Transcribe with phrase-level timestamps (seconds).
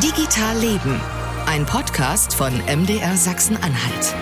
[0.00, 0.98] Digital Leben,
[1.44, 4.14] ein Podcast von MDR Sachsen-Anhalt.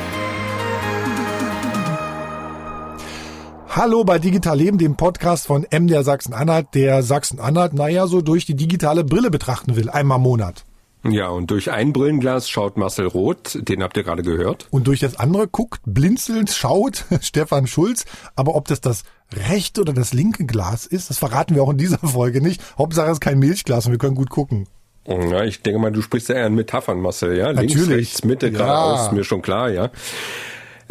[3.68, 8.56] Hallo bei Digital Leben, dem Podcast von MDR Sachsen-Anhalt, der Sachsen-Anhalt, naja, so durch die
[8.56, 10.64] digitale Brille betrachten will, einmal im Monat.
[11.04, 14.66] Ja, und durch ein Brillenglas schaut Marcel Roth, den habt ihr gerade gehört.
[14.72, 18.06] Und durch das andere guckt, blinzelnd schaut Stefan Schulz.
[18.34, 21.78] Aber ob das das rechte oder das linke Glas ist, das verraten wir auch in
[21.78, 22.60] dieser Folge nicht.
[22.76, 24.66] Hauptsache es ist kein Milchglas und wir können gut gucken.
[25.10, 27.52] Ja, ich denke mal, du sprichst ja eher in Metaphern, Marcel, ja?
[27.52, 27.74] Natürlich.
[27.74, 28.52] Links, rechts, Mitte, Ja.
[28.52, 29.90] geradeaus, mir schon klar, ja.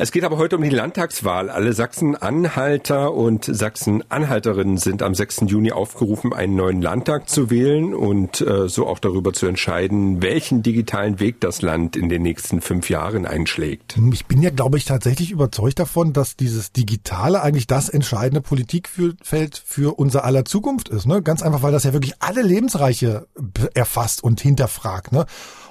[0.01, 1.49] Es geht aber heute um die Landtagswahl.
[1.49, 5.41] Alle Sachsen-Anhalter und Sachsen-Anhalterinnen sind am 6.
[5.47, 10.63] Juni aufgerufen, einen neuen Landtag zu wählen und äh, so auch darüber zu entscheiden, welchen
[10.63, 13.97] digitalen Weg das Land in den nächsten fünf Jahren einschlägt.
[14.13, 19.61] Ich bin ja, glaube ich, tatsächlich überzeugt davon, dass dieses Digitale eigentlich das entscheidende Politikfeld
[19.65, 21.07] für unser aller Zukunft ist.
[21.07, 21.21] Ne?
[21.21, 23.27] Ganz einfach, weil das ja wirklich alle Lebensreiche
[23.73, 25.11] erfasst und hinterfragt.
[25.11, 25.25] Ne?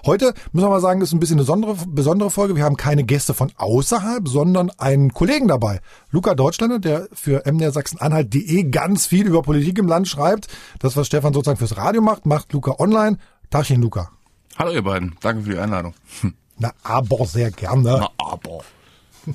[0.06, 2.56] Heute müssen wir mal sagen, ist ein bisschen eine besondere, besondere Folge.
[2.56, 5.80] Wir haben keine Gäste von außerhalb, sondern einen Kollegen dabei.
[6.10, 10.48] Luca Deutschlander, der für MDR Sachsen-Anhalt.de ganz viel über Politik im Land schreibt.
[10.78, 13.18] Das, was Stefan sozusagen fürs Radio macht, macht Luca online.
[13.50, 14.10] Tagchen, Luca.
[14.56, 15.94] Hallo ihr beiden, danke für die Einladung.
[16.58, 17.98] Na, aber sehr gerne.
[18.00, 18.60] Na aber.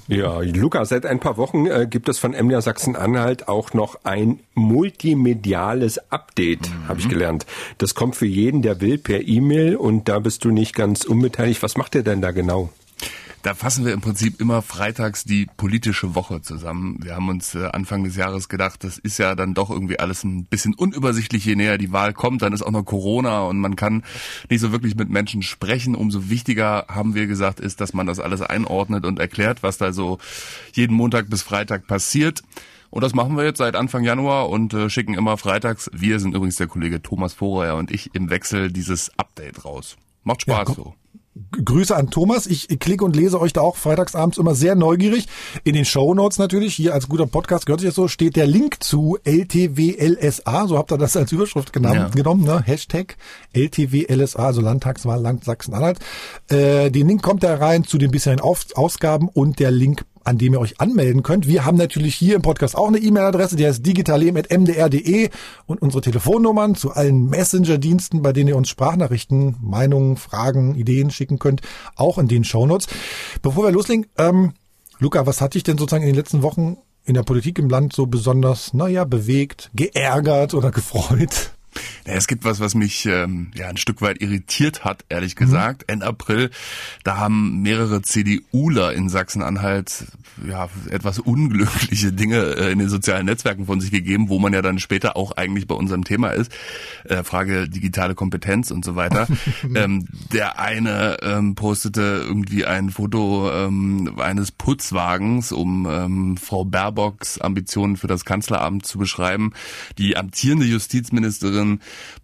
[0.07, 4.39] Ja, Luca, seit ein paar Wochen äh, gibt es von MDR Sachsen-Anhalt auch noch ein
[4.53, 7.45] multimediales Update, habe ich gelernt.
[7.77, 11.63] Das kommt für jeden, der will, per E-Mail und da bist du nicht ganz unbeteiligt.
[11.63, 12.69] Was macht ihr denn da genau?
[13.43, 16.99] Da fassen wir im Prinzip immer freitags die politische Woche zusammen.
[17.01, 20.23] Wir haben uns äh, Anfang des Jahres gedacht, das ist ja dann doch irgendwie alles
[20.23, 22.41] ein bisschen unübersichtlich, je näher die Wahl kommt.
[22.41, 24.05] Dann ist auch noch Corona und man kann
[24.49, 25.93] nicht so wirklich mit Menschen sprechen.
[25.93, 29.91] Umso wichtiger, haben wir gesagt, ist, dass man das alles einordnet und erklärt, was da
[29.91, 30.19] so
[30.71, 32.43] jeden Montag bis Freitag passiert.
[32.91, 36.33] Und das machen wir jetzt seit Anfang Januar und äh, schicken immer freitags, wir sind
[36.33, 39.97] übrigens der Kollege Thomas Vorher und ich, im Wechsel dieses Update raus.
[40.23, 40.95] Macht Spaß Ja, so.
[41.63, 42.47] Grüße an Thomas.
[42.47, 45.27] Ich klicke und lese euch da auch freitagsabends immer sehr neugierig.
[45.63, 48.83] In den Shownotes natürlich, hier als guter Podcast gehört sich das so, steht der Link
[48.83, 52.07] zu LTWLSA, so habt ihr das als Überschrift genommen, Ja.
[52.09, 52.61] genommen ne?
[52.65, 53.17] Hashtag
[53.53, 55.99] LTWLSA, also Landtagswahl Land Sachsen-Anhalt.
[56.49, 60.37] Äh, den Link kommt da rein zu den bisherigen Auf Ausgaben und der Link an
[60.37, 61.47] dem ihr euch anmelden könnt.
[61.47, 65.29] Wir haben natürlich hier im Podcast auch eine E-Mail-Adresse, die heißt digitalleben.mdr.de
[65.65, 71.39] und unsere Telefonnummern zu allen Messenger-Diensten, bei denen ihr uns Sprachnachrichten, Meinungen, Fragen, Ideen schicken
[71.39, 71.61] könnt,
[71.95, 72.87] auch in den Shownotes.
[73.41, 74.53] Bevor wir loslegen, ähm,
[74.99, 77.93] Luca, was hat dich denn sozusagen in den letzten Wochen in der Politik im Land
[77.93, 81.52] so besonders, naja, bewegt, geärgert oder gefreut?
[82.05, 85.85] Ja, es gibt was, was mich ähm, ja ein Stück weit irritiert hat, ehrlich gesagt.
[85.87, 86.49] Ende April,
[87.03, 90.05] da haben mehrere CDUler in Sachsen-Anhalt
[90.47, 94.61] ja etwas unglückliche Dinge äh, in den sozialen Netzwerken von sich gegeben, wo man ja
[94.61, 96.51] dann später auch eigentlich bei unserem Thema ist.
[97.03, 99.27] Äh, Frage digitale Kompetenz und so weiter.
[99.75, 107.39] ähm, der eine ähm, postete irgendwie ein Foto ähm, eines Putzwagens, um ähm, Frau Baerbocks
[107.39, 109.53] Ambitionen für das Kanzleramt zu beschreiben.
[109.97, 111.79] Die amtierende Justizministerin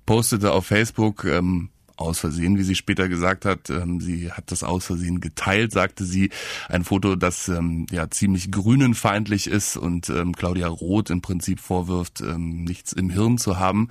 [0.05, 1.69] postete auf Facebook ähm,
[1.99, 3.69] aus Versehen, wie sie später gesagt hat.
[3.69, 6.29] Ähm, sie hat das aus Versehen geteilt, sagte sie.
[6.67, 12.21] Ein Foto, das ähm, ja ziemlich grünenfeindlich ist und ähm, Claudia Roth im Prinzip vorwirft,
[12.21, 13.89] ähm, nichts im Hirn zu haben.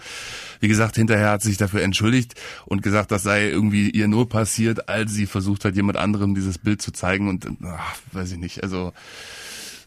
[0.60, 2.34] Wie gesagt, hinterher hat sie sich dafür entschuldigt
[2.66, 6.58] und gesagt, das sei irgendwie ihr nur passiert, als sie versucht hat, jemand anderem dieses
[6.58, 7.28] Bild zu zeigen.
[7.28, 8.62] Und ach, weiß ich nicht.
[8.62, 8.92] Also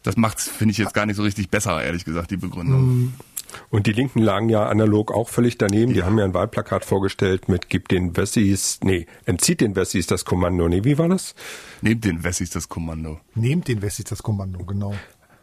[0.02, 3.12] das macht's, finde ich jetzt gar nicht so richtig besser, ehrlich gesagt, die Begründung.
[3.70, 5.92] Und die Linken lagen ja analog auch völlig daneben.
[5.92, 10.24] Die haben ja ein Wahlplakat vorgestellt mit Gib den Wessis, nee, entzieht den Wessis das
[10.24, 10.68] Kommando.
[10.68, 11.34] Nee, wie war das?
[11.80, 13.20] Nehmt den Wessis das Kommando.
[13.34, 14.94] Nehmt den Wessis das Kommando, genau.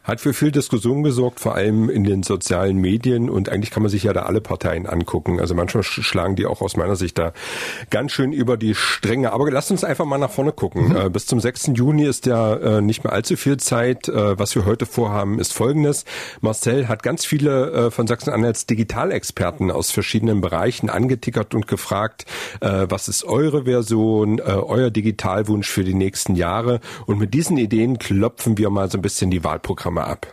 [0.10, 3.30] Hat für viel Diskussion gesorgt, vor allem in den sozialen Medien.
[3.30, 5.40] Und eigentlich kann man sich ja da alle Parteien angucken.
[5.40, 7.32] Also manchmal sch- schlagen die auch aus meiner Sicht da
[7.92, 9.32] ganz schön über die Stränge.
[9.34, 10.96] Aber lasst uns einfach mal nach vorne gucken.
[10.96, 11.74] Äh, bis zum 6.
[11.76, 14.08] Juni ist ja äh, nicht mehr allzu viel Zeit.
[14.10, 16.06] Äh, was wir heute vorhaben, ist Folgendes.
[16.42, 22.26] Marcel hat ganz viele von Sachsen-Anhalts Digitalexperten aus verschiedenen Bereichen angetickert und gefragt,
[22.62, 26.80] was ist eure Version, euer Digitalwunsch für die nächsten Jahre.
[27.06, 30.28] Und mit diesen Ideen klopfen wir mal so ein bisschen die Wahlprogramme ab.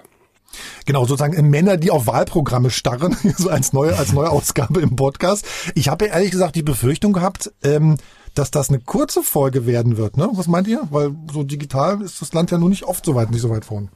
[0.86, 4.96] Genau, sozusagen äh, Männer, die auf Wahlprogramme starren, so als neue, als neue Ausgabe im
[4.96, 5.46] Podcast.
[5.74, 7.96] Ich habe ja ehrlich gesagt die Befürchtung gehabt, ähm,
[8.34, 10.18] dass das eine kurze Folge werden wird.
[10.18, 10.28] Ne?
[10.34, 10.82] Was meint ihr?
[10.90, 13.64] Weil so digital ist das Land ja nur nicht oft so weit, nicht so weit
[13.64, 13.88] vorn.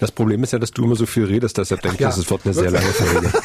[0.00, 2.08] Das Problem ist ja, dass du immer so viel redest, deshalb denke ich, ja.
[2.08, 3.32] es wird eine sehr lange Folge.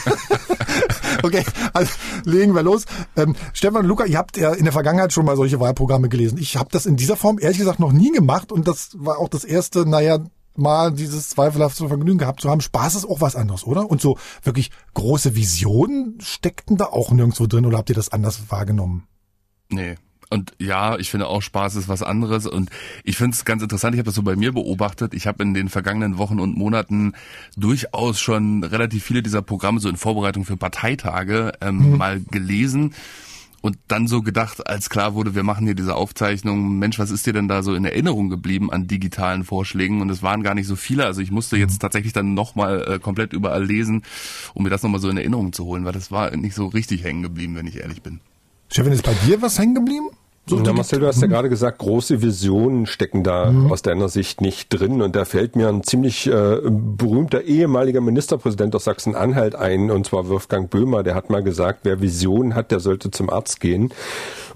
[1.23, 1.43] Okay,
[1.73, 1.91] also
[2.25, 2.85] legen wir los.
[3.15, 6.39] Ähm, Stefan und Luca, ihr habt ja in der Vergangenheit schon mal solche Wahlprogramme gelesen.
[6.39, 9.29] Ich habe das in dieser Form ehrlich gesagt noch nie gemacht und das war auch
[9.29, 10.19] das erste, naja,
[10.55, 12.61] mal dieses zweifelhafte Vergnügen gehabt zu haben.
[12.61, 13.89] Spaß ist auch was anderes, oder?
[13.89, 18.49] Und so wirklich große Visionen steckten da auch nirgendwo drin oder habt ihr das anders
[18.49, 19.07] wahrgenommen?
[19.69, 19.95] Nee.
[20.29, 22.47] Und ja, ich finde auch Spaß ist was anderes.
[22.47, 22.69] Und
[23.03, 25.13] ich finde es ganz interessant, ich habe das so bei mir beobachtet.
[25.13, 27.13] Ich habe in den vergangenen Wochen und Monaten
[27.57, 31.97] durchaus schon relativ viele dieser Programme so in Vorbereitung für Parteitage ähm, mhm.
[31.97, 32.93] mal gelesen
[33.61, 37.25] und dann so gedacht, als klar wurde, wir machen hier diese Aufzeichnung, Mensch, was ist
[37.27, 40.01] dir denn da so in Erinnerung geblieben an digitalen Vorschlägen?
[40.01, 41.05] Und es waren gar nicht so viele.
[41.05, 44.03] Also ich musste jetzt tatsächlich dann nochmal äh, komplett überall lesen,
[44.55, 47.03] um mir das nochmal so in Erinnerung zu holen, weil das war nicht so richtig
[47.03, 48.19] hängen geblieben, wenn ich ehrlich bin.
[48.69, 50.09] Stefan, ist bei dir was hängen geblieben?
[50.47, 53.71] So, Na, Marcel, du hast ja gerade gesagt, große Visionen stecken da mhm.
[53.71, 55.01] aus deiner Sicht nicht drin.
[55.01, 60.27] Und da fällt mir ein ziemlich äh, berühmter ehemaliger Ministerpräsident aus Sachsen-Anhalt ein, und zwar
[60.29, 61.03] Wolfgang Böhmer.
[61.03, 63.93] Der hat mal gesagt, wer Visionen hat, der sollte zum Arzt gehen.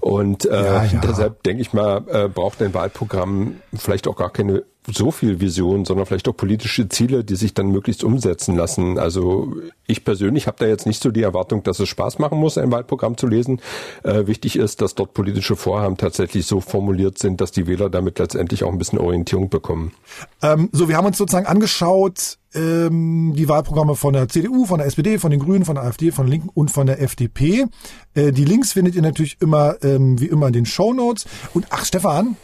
[0.00, 1.00] Und äh, ja, ja.
[1.00, 5.84] deshalb denke ich mal, äh, braucht ein Wahlprogramm vielleicht auch gar keine so viel Vision,
[5.84, 8.98] sondern vielleicht auch politische Ziele, die sich dann möglichst umsetzen lassen.
[8.98, 9.52] Also
[9.86, 12.70] ich persönlich habe da jetzt nicht so die Erwartung, dass es Spaß machen muss, ein
[12.70, 13.60] Wahlprogramm zu lesen.
[14.02, 18.18] Äh, wichtig ist, dass dort politische Vorhaben tatsächlich so formuliert sind, dass die Wähler damit
[18.18, 19.92] letztendlich auch ein bisschen Orientierung bekommen.
[20.42, 24.86] Ähm, so, wir haben uns sozusagen angeschaut, ähm, die Wahlprogramme von der CDU, von der
[24.86, 27.66] SPD, von den Grünen, von der AfD, von Linken und von der FDP.
[28.14, 31.26] Äh, die Links findet ihr natürlich immer, ähm, wie immer in den Show Notes.
[31.54, 32.36] Und ach, Stefan,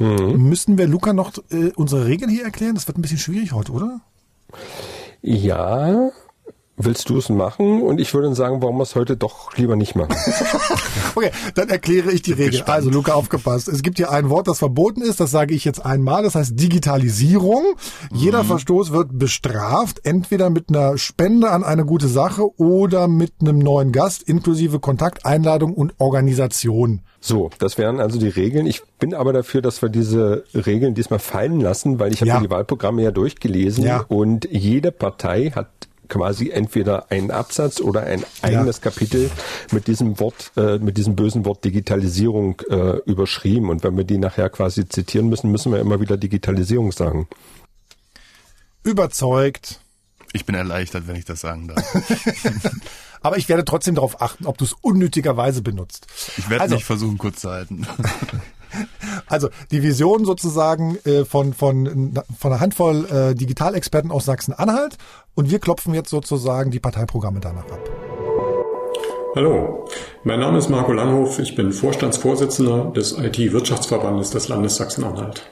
[0.00, 0.48] Mhm.
[0.48, 2.74] Müssten wir Luca noch äh, unsere Regeln hier erklären?
[2.74, 4.00] Das wird ein bisschen schwierig heute, oder?
[5.20, 6.10] Ja,
[6.84, 7.82] willst du es machen?
[7.82, 10.14] Und ich würde sagen, warum wir es heute doch lieber nicht machen.
[11.14, 12.62] okay, dann erkläre ich die Regel.
[12.62, 13.68] Also Luca, aufgepasst.
[13.68, 15.20] Es gibt hier ein Wort, das verboten ist.
[15.20, 16.22] Das sage ich jetzt einmal.
[16.22, 17.64] Das heißt Digitalisierung.
[18.12, 18.48] Jeder mhm.
[18.48, 20.00] Verstoß wird bestraft.
[20.04, 25.74] Entweder mit einer Spende an eine gute Sache oder mit einem neuen Gast inklusive Kontakteinladung
[25.74, 27.00] und Organisation.
[27.20, 28.66] So, das wären also die Regeln.
[28.66, 32.40] Ich bin aber dafür, dass wir diese Regeln diesmal fallen lassen, weil ich habe ja.
[32.40, 34.04] die Wahlprogramme ja durchgelesen ja.
[34.08, 35.68] und jede Partei hat
[36.10, 38.82] quasi entweder einen Absatz oder ein eigenes ja.
[38.82, 39.30] Kapitel
[39.72, 43.70] mit diesem Wort, äh, mit diesem bösen Wort Digitalisierung äh, überschrieben.
[43.70, 47.26] Und wenn wir die nachher quasi zitieren müssen, müssen wir immer wieder Digitalisierung sagen.
[48.82, 49.80] Überzeugt.
[50.32, 51.82] Ich bin erleichtert, wenn ich das sagen darf.
[53.22, 56.06] Aber ich werde trotzdem darauf achten, ob du es unnötigerweise benutzt.
[56.36, 57.86] Ich werde also, nicht versuchen, kurz zu halten.
[59.26, 64.96] Also die Vision sozusagen äh, von, von, von einer Handvoll äh, Digitalexperten aus Sachsen-Anhalt
[65.34, 67.90] und wir klopfen jetzt sozusagen die Parteiprogramme danach ab.
[69.36, 69.86] Hallo,
[70.24, 75.48] mein Name ist Marco Langhoff, ich bin Vorstandsvorsitzender des IT-Wirtschaftsverbandes des Landes Sachsen-Anhalt.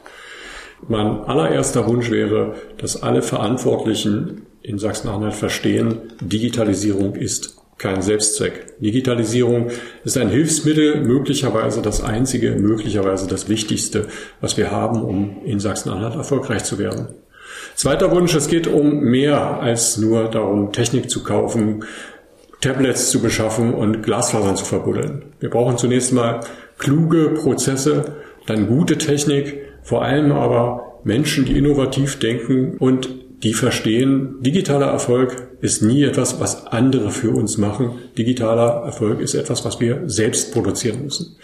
[0.89, 8.81] Mein allererster Wunsch wäre, dass alle Verantwortlichen in Sachsen-Anhalt verstehen, Digitalisierung ist kein Selbstzweck.
[8.81, 9.71] Digitalisierung
[10.05, 14.09] ist ein Hilfsmittel, möglicherweise das einzige, möglicherweise das wichtigste,
[14.41, 17.15] was wir haben, um in Sachsen-Anhalt erfolgreich zu werden.
[17.79, 21.85] Zweiter Wunsch, es geht um mehr als nur darum, Technik zu kaufen,
[22.61, 25.27] Tablets zu beschaffen und Glasfasern zu verbuddeln.
[25.39, 26.41] Wir brauchen zunächst mal
[26.79, 28.17] kluge Prozesse,
[28.47, 33.11] dann gute Technik, vor allem aber Menschen, die innovativ denken und
[33.45, 37.93] die verstehen, digitaler Erfolg ist nie etwas, was andere für uns machen.
[38.19, 41.37] Digitaler Erfolg ist etwas, was wir selbst produzieren müssen.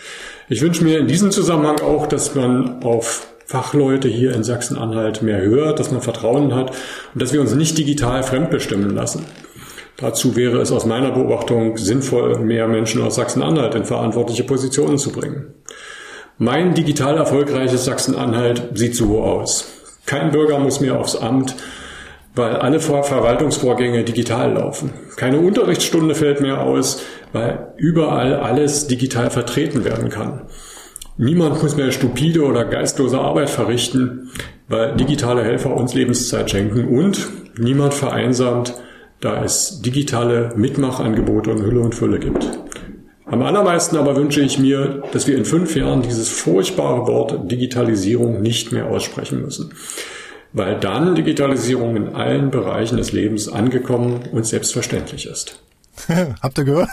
[0.49, 5.41] Ich wünsche mir in diesem Zusammenhang auch, dass man auf Fachleute hier in Sachsen-Anhalt mehr
[5.41, 6.71] hört, dass man Vertrauen hat
[7.13, 9.27] und dass wir uns nicht digital fremdbestimmen lassen.
[9.97, 15.13] Dazu wäre es aus meiner Beobachtung sinnvoll, mehr Menschen aus Sachsen-Anhalt in verantwortliche Positionen zu
[15.13, 15.55] bringen.
[16.39, 19.67] Mein digital erfolgreiches Sachsen-Anhalt sieht so aus.
[20.05, 21.55] Kein Bürger muss mehr aufs Amt,
[22.35, 24.91] weil alle Verwaltungsvorgänge digital laufen.
[25.17, 27.03] Keine Unterrichtsstunde fällt mehr aus,
[27.33, 30.43] weil überall alles digital vertreten werden kann.
[31.17, 34.31] Niemand muss mehr stupide oder geistlose Arbeit verrichten,
[34.69, 37.29] weil digitale Helfer uns Lebenszeit schenken und
[37.59, 38.75] niemand vereinsamt,
[39.21, 42.47] da es digitale Mitmachangebote in Hülle und Fülle gibt.
[43.27, 48.43] Am allermeisten aber wünsche ich mir, dass wir in fünf Jahren dieses furchtbare Wort Digitalisierung
[48.43, 49.73] nicht mehr aussprechen müssen
[50.55, 55.61] weil dann Digitalisierung in allen Bereichen des Lebens angekommen und selbstverständlich ist.
[56.41, 56.89] Habt ihr gehört?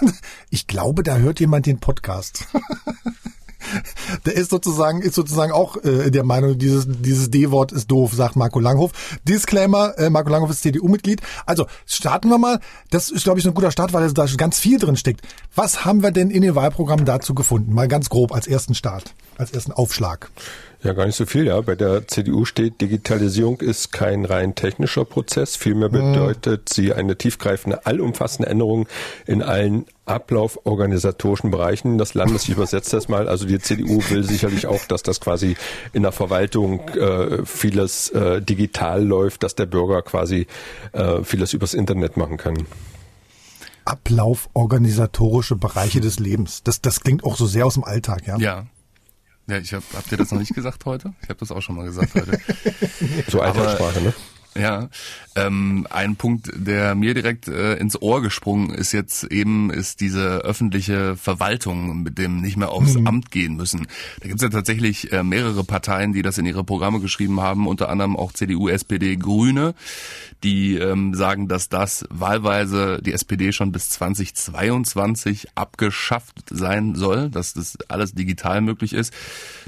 [0.50, 2.48] Ich glaube, da hört jemand den Podcast.
[4.26, 8.36] der ist sozusagen, ist sozusagen auch äh, der Meinung, dieses, dieses D-Wort ist doof, sagt
[8.36, 8.92] Marco Langhoff.
[9.28, 11.22] Disclaimer, äh, Marco Langhoff ist CDU-Mitglied.
[11.46, 12.60] Also starten wir mal.
[12.90, 15.22] Das ist, glaube ich, ein guter Start, weil da ganz viel drin steckt.
[15.56, 17.74] Was haben wir denn in den Wahlprogrammen dazu gefunden?
[17.74, 20.30] Mal ganz grob als ersten Start, als ersten Aufschlag.
[20.84, 21.62] Ja, gar nicht so viel, ja.
[21.62, 25.56] Bei der CDU steht, Digitalisierung ist kein rein technischer Prozess.
[25.56, 26.14] Vielmehr mhm.
[26.14, 28.88] bedeutet sie eine tiefgreifende, allumfassende Änderung
[29.28, 32.44] in allen ablauforganisatorischen Bereichen des Landes.
[32.44, 33.30] Ich übersetze das mal.
[33.30, 35.56] Also die CDU will sicherlich auch, dass das quasi
[35.94, 40.48] in der Verwaltung äh, vieles äh, digital läuft, dass der Bürger quasi
[40.94, 42.58] äh, vieles übers Internet machen kann.
[43.86, 46.64] Ablauf, organisatorische Bereiche des Lebens.
[46.64, 48.38] Das, das klingt auch so sehr aus dem Alltag, ja?
[48.38, 48.66] Ja.
[49.48, 51.14] Ja, ich hab, habt ihr das noch nicht gesagt heute?
[51.24, 52.40] Ich habe das auch schon mal gesagt heute.
[53.28, 54.14] so Alltagssprache, ne?
[54.54, 54.90] Ja,
[55.38, 60.40] ähm, ein Punkt, der mir direkt äh, ins Ohr gesprungen ist jetzt eben, ist diese
[60.40, 63.08] öffentliche Verwaltung, mit dem nicht mehr aufs mhm.
[63.08, 63.88] Amt gehen müssen.
[64.20, 67.66] Da gibt es ja tatsächlich äh, mehrere Parteien, die das in ihre Programme geschrieben haben,
[67.66, 69.74] unter anderem auch CDU, SPD, Grüne,
[70.44, 77.54] die ähm, sagen, dass das wahlweise die SPD schon bis 2022 abgeschafft sein soll, dass
[77.54, 79.14] das alles digital möglich ist.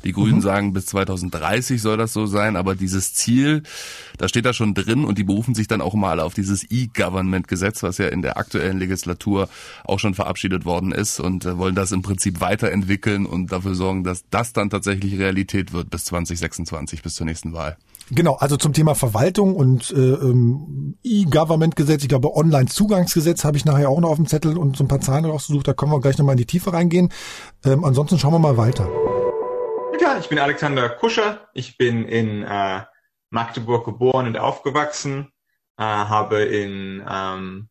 [0.03, 0.41] Die Grünen mhm.
[0.41, 3.63] sagen, bis 2030 soll das so sein, aber dieses Ziel,
[4.17, 7.83] da steht da schon drin und die berufen sich dann auch mal auf dieses E-Government-Gesetz,
[7.83, 9.49] was ja in der aktuellen Legislatur
[9.83, 14.03] auch schon verabschiedet worden ist und äh, wollen das im Prinzip weiterentwickeln und dafür sorgen,
[14.03, 17.77] dass das dann tatsächlich Realität wird bis 2026, bis zur nächsten Wahl.
[18.11, 23.89] Genau, also zum Thema Verwaltung und äh, ähm, E-Government-Gesetz, ich glaube Online-Zugangsgesetz habe ich nachher
[23.89, 26.17] auch noch auf dem Zettel und so ein paar Zahlen rausgesucht, da können wir gleich
[26.17, 27.09] nochmal in die Tiefe reingehen.
[27.65, 28.89] Ähm, ansonsten schauen wir mal weiter.
[30.01, 32.81] Ja, ich bin Alexander Kuscher, ich bin in äh,
[33.33, 35.31] Magdeburg geboren und aufgewachsen,
[35.77, 37.69] äh, habe in ähm,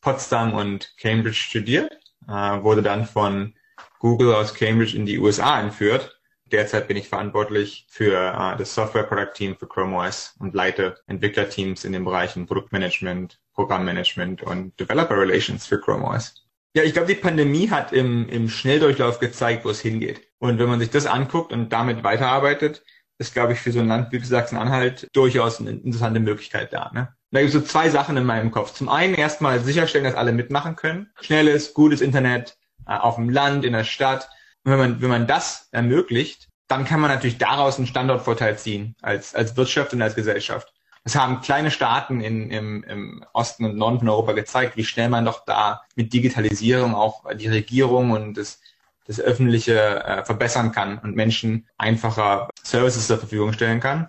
[0.00, 1.92] Potsdam und Cambridge studiert,
[2.28, 2.32] äh,
[2.62, 3.54] wurde dann von
[3.98, 6.18] Google aus Cambridge in die USA entführt.
[6.46, 11.00] Derzeit bin ich verantwortlich für äh, das Software Product Team für Chrome OS und leite
[11.06, 16.46] Entwicklerteams in den Bereichen Produktmanagement, Programmmanagement und Developer Relations für Chrome OS.
[16.74, 20.28] Ja, ich glaube, die Pandemie hat im, im Schnelldurchlauf gezeigt, wo es hingeht.
[20.38, 22.82] Und wenn man sich das anguckt und damit weiterarbeitet,
[23.22, 26.90] ist, glaube ich, für so ein Land wie Sachsen-Anhalt durchaus eine interessante Möglichkeit da.
[26.92, 27.08] Ne?
[27.30, 28.74] Da gibt es so zwei Sachen in meinem Kopf.
[28.74, 31.10] Zum einen erstmal sicherstellen, dass alle mitmachen können.
[31.20, 34.28] Schnelles, gutes Internet äh, auf dem Land, in der Stadt.
[34.64, 38.94] Und wenn man, wenn man das ermöglicht, dann kann man natürlich daraus einen Standortvorteil ziehen
[39.02, 40.72] als, als Wirtschaft und als Gesellschaft.
[41.04, 45.08] Das haben kleine Staaten in, im, im Osten und Norden von Europa gezeigt, wie schnell
[45.08, 48.60] man doch da mit Digitalisierung auch die Regierung und das
[49.06, 54.08] das Öffentliche äh, verbessern kann und Menschen einfacher Services zur Verfügung stellen kann.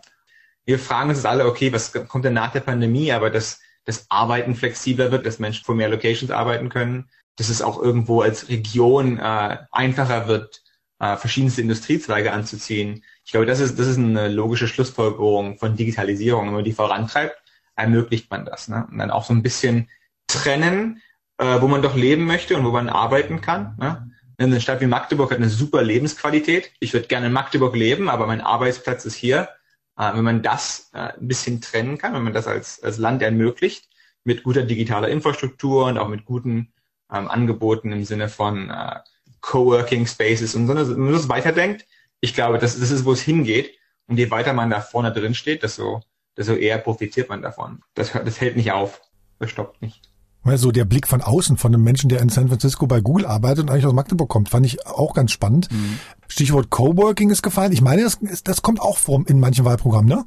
[0.65, 4.55] Wir fragen uns alle, okay, was kommt denn nach der Pandemie, aber dass das Arbeiten
[4.55, 9.17] flexibler wird, dass Menschen vor mehr Locations arbeiten können, dass es auch irgendwo als Region
[9.17, 10.63] äh, einfacher wird,
[11.00, 13.03] äh, verschiedenste Industriezweige anzuziehen.
[13.25, 16.47] Ich glaube, das ist, das ist eine logische Schlussfolgerung von Digitalisierung.
[16.47, 17.35] Wenn man die vorantreibt,
[17.75, 18.67] ermöglicht man das.
[18.67, 18.88] Ne?
[18.89, 19.89] Und dann auch so ein bisschen
[20.27, 21.01] trennen,
[21.38, 23.75] äh, wo man doch leben möchte und wo man arbeiten kann.
[23.79, 24.12] Ne?
[24.43, 26.71] Eine Stadt wie Magdeburg hat eine super Lebensqualität.
[26.79, 29.50] Ich würde gerne in Magdeburg leben, aber mein Arbeitsplatz ist hier.
[29.97, 33.21] Äh, wenn man das äh, ein bisschen trennen kann, wenn man das als, als Land
[33.21, 33.89] ermöglicht,
[34.23, 36.73] mit guter digitaler Infrastruktur und auch mit guten
[37.12, 39.00] ähm, Angeboten im Sinne von äh,
[39.41, 41.85] Coworking Spaces und so, wenn man das weiterdenkt,
[42.21, 43.77] ich glaube, das, das ist, wo es hingeht.
[44.07, 46.01] Und je weiter man da vorne drin steht, desto,
[46.38, 47.81] desto eher profitiert man davon.
[47.93, 49.01] Das, das hält nicht auf.
[49.39, 50.12] Das stoppt nicht.
[50.55, 53.63] So der Blick von außen von einem Menschen, der in San Francisco bei Google arbeitet
[53.63, 55.71] und eigentlich aus Magdeburg kommt, fand ich auch ganz spannend.
[55.71, 56.00] Mhm.
[56.27, 57.71] Stichwort Coworking ist gefallen.
[57.71, 60.25] Ich meine, das, das kommt auch vor in manchen Wahlprogrammen, ne?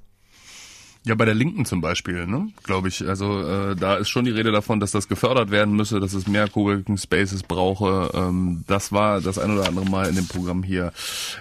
[1.07, 3.07] Ja, bei der Linken zum Beispiel, ne, glaube ich.
[3.07, 6.27] Also äh, da ist schon die Rede davon, dass das gefördert werden müsse, dass es
[6.27, 8.11] mehr Coworking Spaces brauche.
[8.13, 10.93] Ähm, das war das ein oder andere Mal in dem Programm hier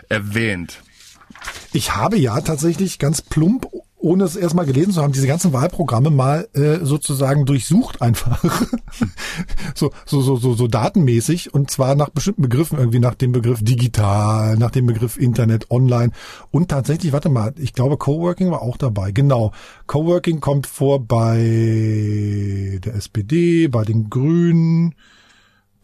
[0.08, 0.84] erwähnt.
[1.74, 3.68] Ich habe ja tatsächlich ganz plump
[3.98, 8.44] ohne es erstmal gelesen zu haben, diese ganzen Wahlprogramme mal äh, sozusagen durchsucht einfach.
[9.76, 13.64] so, so, so, so, so datenmäßig und zwar nach bestimmten Begriffen, irgendwie nach dem Begriff
[13.64, 16.12] digital, nach dem Begriff Internet, online
[16.52, 19.12] und tatsächlich, warte mal, ich glaube Coworking war auch dabei.
[19.12, 19.52] Genau.
[19.88, 24.96] Coworking kommt vor bei der SPD, bei den Grünen,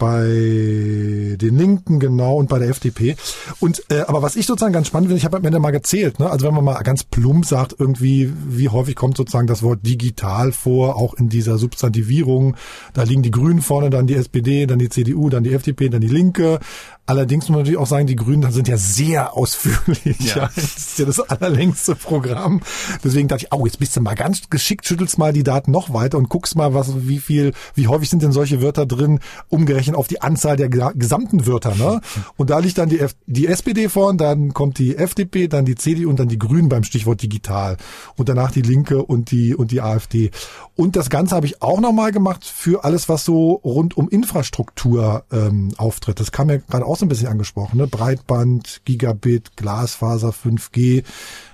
[0.02, 3.16] bei den Linken genau und bei der FDP.
[3.60, 6.20] Und äh, aber was ich sozusagen ganz spannend finde, ich habe am Ende mal gezählt,
[6.20, 6.28] ne?
[6.28, 10.54] also wenn man mal ganz plump sagt, irgendwie, wie häufig kommt sozusagen das Wort digital
[10.54, 12.56] vor, auch in dieser Substantivierung,
[12.96, 16.02] da liegen die Grünen vorne, dann die SPD, dann die CDU, dann die FDP, dann
[16.02, 16.60] die Linke.
[17.06, 20.18] Allerdings muss man natürlich auch sagen, die Grünen sind ja sehr ausführlich.
[20.36, 20.50] Ja.
[20.62, 22.62] Das ist ja das allerlängste Programm.
[23.04, 25.94] Deswegen dachte ich, oh, jetzt bist du mal ganz geschickt, schüttelst mal die Daten noch
[25.94, 29.91] weiter und guckst mal, was, wie viel, wie häufig sind denn solche Wörter drin, umgerechnet
[29.96, 31.76] auf die Anzahl der gesamten Wörter.
[31.76, 32.02] Ne?
[32.38, 35.76] Und da liegt dann die, F die SPD vorn, dann kommt die FDP, dann die
[35.76, 37.78] CDU und dann die Grünen beim Stichwort digital.
[38.16, 40.32] Und danach die Linke und die, und die AfD.
[40.76, 45.26] Und das Ganze habe ich auch nochmal gemacht für alles, was so rund um Infrastruktur
[45.32, 46.20] ähm, auftritt.
[46.20, 47.88] Das kam ja gerade auch so ein bisschen angesprochen, ne?
[47.88, 51.04] Breitband, Gigabit, Glasfaser, 5G.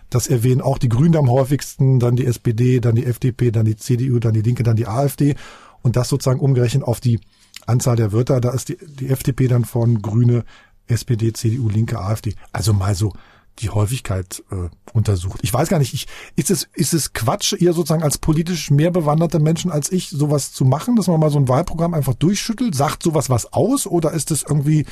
[0.09, 3.75] Das erwähnen auch die Grünen am häufigsten, dann die SPD, dann die FDP, dann die
[3.75, 5.35] CDU, dann die Linke, dann die AfD.
[5.81, 7.19] Und das sozusagen umgerechnet auf die
[7.67, 8.41] Anzahl der Wörter.
[8.41, 10.43] Da ist die, die FDP dann von Grüne,
[10.87, 12.35] SPD, CDU, Linke, AfD.
[12.51, 13.13] Also mal so
[13.59, 15.39] die Häufigkeit äh, untersucht.
[15.41, 18.91] Ich weiß gar nicht, ich, ist es ist es Quatsch, ihr sozusagen als politisch mehr
[18.91, 22.75] bewanderte Menschen als ich sowas zu machen, dass man mal so ein Wahlprogramm einfach durchschüttelt,
[22.75, 24.85] sagt sowas was aus oder ist es irgendwie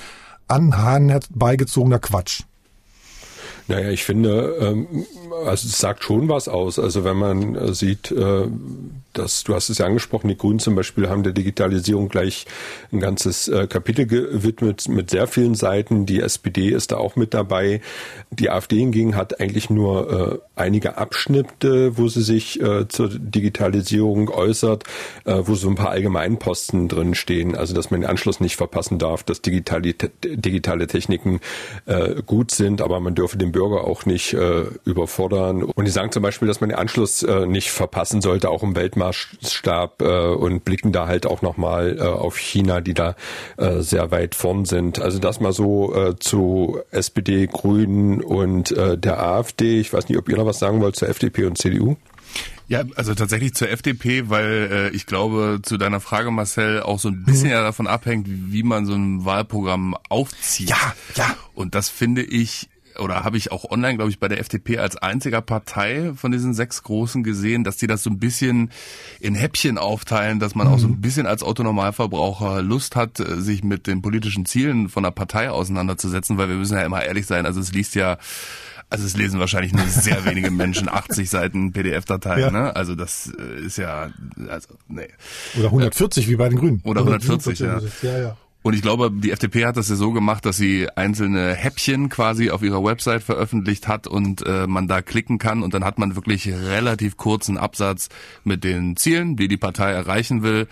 [0.48, 2.44] an Hahn herbeigezogener Quatsch?
[3.67, 5.05] Naja, ich finde, ähm,
[5.45, 6.77] also es sagt schon was aus.
[6.77, 8.48] Also wenn man äh, sieht, äh,
[9.13, 12.45] dass du hast es ja angesprochen, die Grünen zum Beispiel haben der Digitalisierung gleich
[12.91, 16.05] ein ganzes äh, Kapitel gewidmet mit sehr vielen Seiten.
[16.05, 17.81] Die SPD ist da auch mit dabei.
[18.29, 24.29] Die AfD hingegen hat eigentlich nur äh, einige Abschnitte, wo sie sich äh, zur Digitalisierung
[24.29, 24.84] äußert,
[25.24, 27.55] äh, wo so ein paar Allgemeinposten drin stehen.
[27.55, 31.39] Also dass man den Anschluss nicht verpassen darf, dass digitale, digitale Techniken
[31.86, 35.63] äh, gut sind, aber man dürfe den Bürger auch nicht äh, überfordern.
[35.63, 38.75] Und die sagen zum Beispiel, dass man den Anschluss äh, nicht verpassen sollte, auch im
[38.75, 43.15] Weltmaßstab äh, und blicken da halt auch nochmal äh, auf China, die da
[43.55, 45.00] äh, sehr weit vorn sind.
[45.00, 49.79] Also das mal so äh, zu SPD, Grünen und äh, der AfD.
[49.79, 51.95] Ich weiß nicht, ob ihr noch was sagen wollt zur FDP und CDU.
[52.67, 57.07] Ja, also tatsächlich zur FDP, weil äh, ich glaube, zu deiner Frage, Marcel, auch so
[57.07, 57.53] ein bisschen mhm.
[57.53, 60.71] ja davon abhängt, wie man so ein Wahlprogramm aufzieht.
[60.71, 61.38] Ja, ja.
[61.53, 62.67] Und das finde ich
[62.99, 66.53] oder habe ich auch online, glaube ich, bei der FDP als einziger Partei von diesen
[66.53, 68.71] sechs Großen gesehen, dass die das so ein bisschen
[69.19, 70.73] in Häppchen aufteilen, dass man mhm.
[70.73, 71.01] auch so ein mhm.
[71.01, 76.37] bisschen als Autonormalverbraucher Lust hat, äh, sich mit den politischen Zielen von der Partei auseinanderzusetzen,
[76.37, 78.17] weil wir müssen ja immer ehrlich sein, also es liest ja
[78.89, 82.51] also es lesen wahrscheinlich nur sehr wenige Menschen 80 Seiten PDF-Dateien, ja.
[82.51, 82.75] ne?
[82.75, 84.11] Also das äh, ist ja,
[84.47, 85.09] also nee.
[85.57, 86.81] Oder 140 äh, wie bei den Grünen.
[86.83, 88.11] Oder 140, 140 ja.
[88.11, 88.37] ja, ja.
[88.65, 92.50] Und ich glaube, die FDP hat das ja so gemacht, dass sie einzelne Häppchen quasi
[92.50, 96.15] auf ihrer Website veröffentlicht hat und äh, man da klicken kann und dann hat man
[96.15, 98.10] wirklich relativ kurzen Absatz
[98.43, 100.67] mit den Zielen, die die Partei erreichen will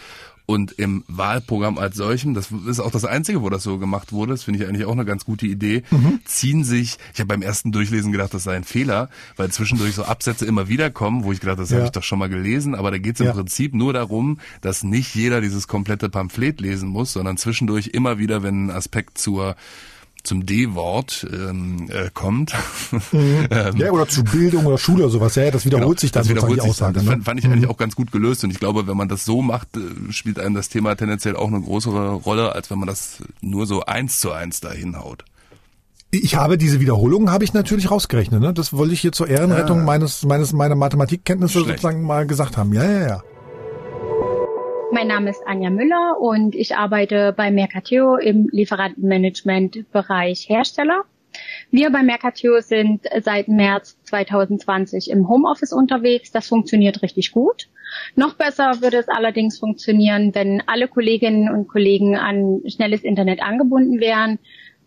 [0.46, 4.34] und im Wahlprogramm als solchem, das ist auch das Einzige, wo das so gemacht wurde,
[4.34, 6.20] das finde ich eigentlich auch eine ganz gute Idee, mhm.
[6.26, 10.04] ziehen sich, ich habe beim ersten Durchlesen gedacht, das sei ein Fehler, weil zwischendurch so
[10.04, 11.78] Absätze immer wieder kommen, wo ich gedacht, das ja.
[11.78, 13.34] habe ich doch schon mal gelesen, aber da geht es im ja.
[13.34, 18.44] Prinzip nur darum, dass nicht jeder dieses komplette Pamphlet lesen muss, sondern zwischendurch immer wieder,
[18.44, 19.56] wenn ein Aspekt zur
[20.24, 22.54] zum D-Wort ähm, äh, kommt.
[23.12, 23.48] Mhm.
[23.52, 25.36] ähm, ja, oder zu Bildung oder Schule oder sowas.
[25.36, 26.94] Ja, das wiederholt genau, sich dann das wiederholt sich Aussage.
[26.94, 27.12] Das ne?
[27.12, 27.54] fand, fand ich mhm.
[27.54, 30.40] eigentlich auch ganz gut gelöst und ich glaube, wenn man das so macht, äh, spielt
[30.40, 34.20] einem das Thema tendenziell auch eine größere Rolle, als wenn man das nur so eins
[34.20, 35.26] zu eins dahin haut.
[36.12, 38.40] Ich habe diese Wiederholungen habe ich natürlich rausgerechnet.
[38.40, 38.54] Ne?
[38.54, 39.84] Das wollte ich hier zur Ehrenrettung ah.
[39.84, 41.82] meines meines meiner Mathematikkenntnisse Schlecht.
[41.82, 42.72] sozusagen mal gesagt haben.
[42.72, 43.24] Ja, ja, ja.
[44.94, 51.06] Mein Name ist Anja Müller und ich arbeite bei Mercateo im Lieferantenmanagement-Bereich Hersteller.
[51.72, 56.32] Wir bei Mercateo sind seit März 2020 im Homeoffice unterwegs.
[56.32, 57.70] Das funktioniert richtig gut.
[58.16, 64.00] Noch besser würde es allerdings funktionieren, wenn alle Kolleginnen und Kollegen an schnelles Internet angebunden
[64.00, 64.38] wären.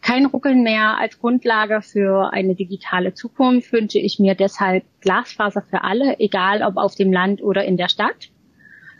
[0.02, 5.82] Kein Ruckeln mehr als Grundlage für eine digitale Zukunft wünsche ich mir deshalb Glasfaser für
[5.82, 8.30] alle, egal ob auf dem Land oder in der Stadt.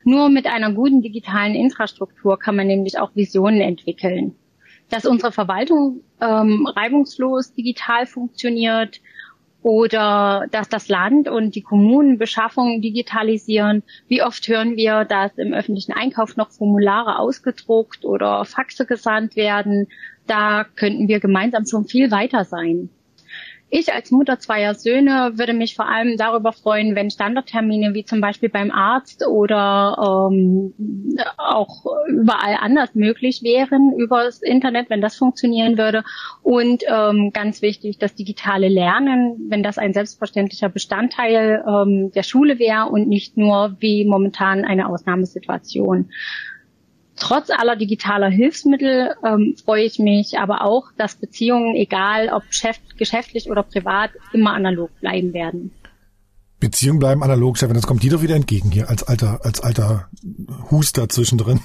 [0.09, 4.37] Nur mit einer guten digitalen Infrastruktur kann man nämlich auch Visionen entwickeln.
[4.89, 9.01] Dass unsere Verwaltung ähm, reibungslos digital funktioniert
[9.63, 13.83] oder dass das Land und die Kommunen Beschaffungen digitalisieren.
[14.07, 19.89] Wie oft hören wir, dass im öffentlichen Einkauf noch Formulare ausgedruckt oder Faxe gesandt werden?
[20.29, 22.91] Da könnten wir gemeinsam schon viel weiter sein.
[23.69, 28.21] Ich als Mutter zweier Söhne würde mich vor allem darüber freuen, wenn Standardtermine wie zum
[28.21, 30.73] Beispiel beim Arzt oder ähm,
[31.37, 36.05] auch überall anders möglich wären über das Internet, wenn das funktionieren würde.
[36.45, 42.61] Und ähm, ganz wichtig, das digitale Lernen, wenn das ein selbstverständlicher Bestandteil ähm, der Schule
[42.61, 46.11] wäre und nicht nur wie momentan eine Ausnahmesituation.
[47.17, 52.43] Trotz aller digitaler Hilfsmittel ähm, freue ich mich aber auch, dass Beziehungen, egal ob
[52.99, 55.71] geschäftlich oder privat, immer analog bleiben werden.
[56.59, 60.09] Beziehungen bleiben analog, Stefan, das kommt dir doch wieder entgegen hier als alter, als alter
[60.71, 61.61] Huster zwischendrin.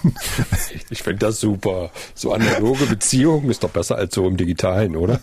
[0.90, 1.92] Ich finde das super.
[2.14, 5.22] So analoge Beziehungen ist doch besser als so im Digitalen, oder?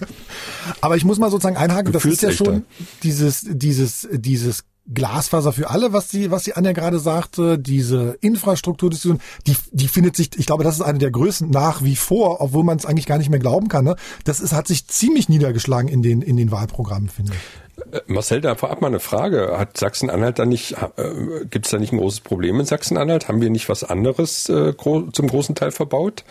[0.81, 2.65] Aber ich muss mal sozusagen einhaken, das ist ja schon
[3.03, 9.21] dieses, dieses, dieses Glasfaser für alle, was sie, was sie Anja gerade sagte, diese Infrastrukturdiskussion,
[9.47, 12.65] die, die findet sich, ich glaube, das ist eine der größten nach wie vor, obwohl
[12.65, 13.85] man es eigentlich gar nicht mehr glauben kann.
[13.85, 13.97] Ne?
[14.25, 17.93] Das ist, hat sich ziemlich niedergeschlagen in den, in den Wahlprogrammen, finde ich.
[17.93, 19.57] Äh, Marcel, da vorab mal eine Frage.
[19.59, 23.29] Hat Sachsen-Anhalt da nicht, äh, gibt es da nicht ein großes Problem in Sachsen-Anhalt?
[23.29, 26.25] Haben wir nicht was anderes äh, gro zum großen Teil verbaut?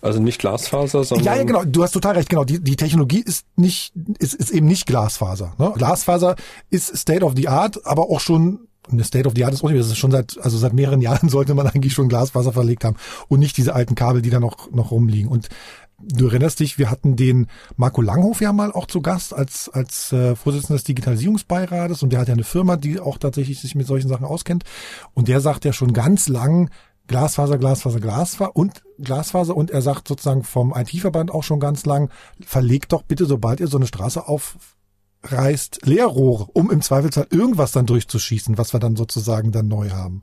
[0.00, 1.26] Also nicht Glasfaser, sondern.
[1.26, 1.64] Ja, ja, genau.
[1.64, 2.28] Du hast total recht.
[2.28, 2.44] Genau.
[2.44, 5.54] Die, die Technologie ist nicht, ist, ist eben nicht Glasfaser.
[5.58, 5.72] Ne?
[5.76, 6.36] Glasfaser
[6.70, 9.68] ist State of the Art, aber auch schon eine State of the Art ist auch
[9.68, 12.84] nicht, das ist schon seit, also seit mehreren Jahren sollte man eigentlich schon Glasfaser verlegt
[12.84, 12.96] haben
[13.28, 15.30] und nicht diese alten Kabel, die da noch, noch rumliegen.
[15.30, 15.48] Und
[16.00, 20.12] du erinnerst dich, wir hatten den Marco Langhoff ja mal auch zu Gast als, als
[20.12, 23.86] äh, Vorsitzender des Digitalisierungsbeirates und der hat ja eine Firma, die auch tatsächlich sich mit
[23.86, 24.64] solchen Sachen auskennt.
[25.14, 26.70] Und der sagt ja schon ganz lang,
[27.08, 32.10] Glasfaser, Glasfaser, Glasfaser und Glasfaser und er sagt sozusagen vom IT-Verband auch schon ganz lang,
[32.40, 37.86] verlegt doch bitte, sobald ihr so eine Straße aufreißt, Leerrohre, um im Zweifelsfall irgendwas dann
[37.86, 40.22] durchzuschießen, was wir dann sozusagen dann neu haben.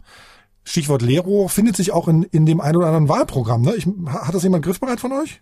[0.64, 3.62] Stichwort Leerrohr findet sich auch in, in dem ein oder anderen Wahlprogramm.
[3.62, 3.76] Ne?
[3.76, 5.42] Ich, hat das jemand griffbereit von euch?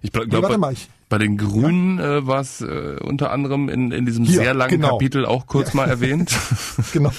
[0.00, 0.74] Ich glaube, nee, bei,
[1.08, 2.18] bei, den Grünen ja.
[2.18, 4.90] äh, war es äh, unter anderem in, in diesem hier, sehr langen genau.
[4.92, 5.76] Kapitel auch kurz ja.
[5.76, 6.36] mal erwähnt.
[6.92, 7.12] genau,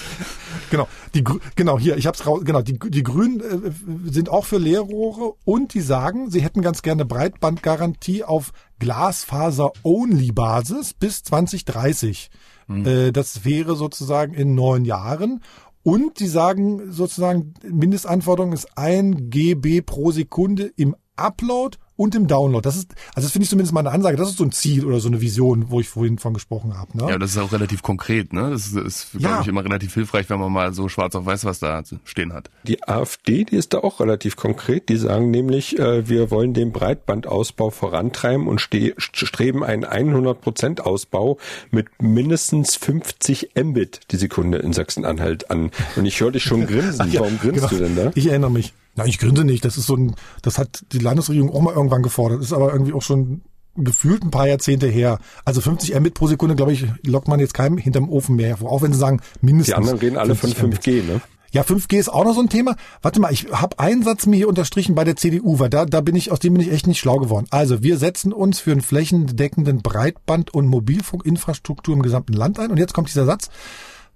[0.70, 1.24] genau, die
[1.56, 1.96] genau hier.
[1.96, 2.42] Ich habe es raus.
[2.44, 3.72] Genau, die die Grünen äh,
[4.10, 11.24] sind auch für Leerrohre und die sagen, sie hätten ganz gerne Breitbandgarantie auf Glasfaser-Only-Basis bis
[11.24, 12.30] 2030.
[12.66, 12.86] Mhm.
[12.86, 15.42] Äh, das wäre sozusagen in neun Jahren.
[15.82, 22.62] Und die sagen sozusagen, Mindestanforderung ist ein GB pro Sekunde im Upload und im Download.
[22.62, 24.16] Das ist, also das finde ich zumindest mal eine Ansage.
[24.16, 26.96] Das ist so ein Ziel oder so eine Vision, wo ich vorhin von gesprochen habe.
[26.96, 27.10] Ne?
[27.10, 28.32] Ja, das ist auch relativ konkret.
[28.32, 29.40] Ne, das ist, ist glaube ja.
[29.40, 32.50] ich immer relativ hilfreich, wenn man mal so schwarz auf weiß was da stehen hat.
[32.64, 34.88] Die AfD, die ist da auch relativ konkret.
[34.88, 41.38] Die sagen nämlich, äh, wir wollen den Breitbandausbau vorantreiben und streben einen 100 Prozent Ausbau
[41.70, 45.70] mit mindestens 50 Mbit die Sekunde in Sachsen-Anhalt an.
[45.96, 47.10] Und ich höre dich schon grinsen.
[47.10, 47.68] ja, Warum grinst genau.
[47.68, 48.12] du denn da?
[48.14, 48.72] Ich erinnere mich.
[48.96, 49.64] Na, ich grinse nicht.
[49.64, 52.42] Das ist so ein, das hat die Landesregierung auch mal irgendwann gefordert.
[52.42, 53.42] Ist aber irgendwie auch schon
[53.76, 55.18] gefühlt ein paar Jahrzehnte her.
[55.44, 58.70] Also 50 Mbit pro Sekunde, glaube ich, lockt man jetzt keinem hinterm Ofen mehr hervor.
[58.70, 59.74] Auch wenn sie sagen, mindestens.
[59.74, 61.20] Die anderen reden alle von 5G, ne?
[61.50, 62.74] Ja, 5G ist auch noch so ein Thema.
[63.00, 66.00] Warte mal, ich habe einen Satz mir hier unterstrichen bei der CDU, weil da, da
[66.00, 67.46] bin ich, aus dem bin ich echt nicht schlau geworden.
[67.50, 72.72] Also, wir setzen uns für einen flächendeckenden Breitband- und Mobilfunkinfrastruktur im gesamten Land ein.
[72.72, 73.50] Und jetzt kommt dieser Satz.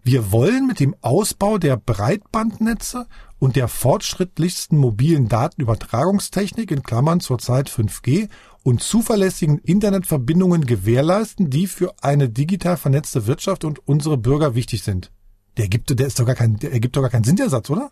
[0.03, 3.07] Wir wollen mit dem Ausbau der Breitbandnetze
[3.39, 8.29] und der fortschrittlichsten mobilen Datenübertragungstechnik in Klammern zurzeit 5G
[8.63, 15.11] und zuverlässigen Internetverbindungen gewährleisten, die für eine digital vernetzte Wirtschaft und unsere Bürger wichtig sind.
[15.57, 17.69] Der gibt, der ist doch gar kein, der ergibt doch gar keinen Sinn, der Satz,
[17.69, 17.91] oder?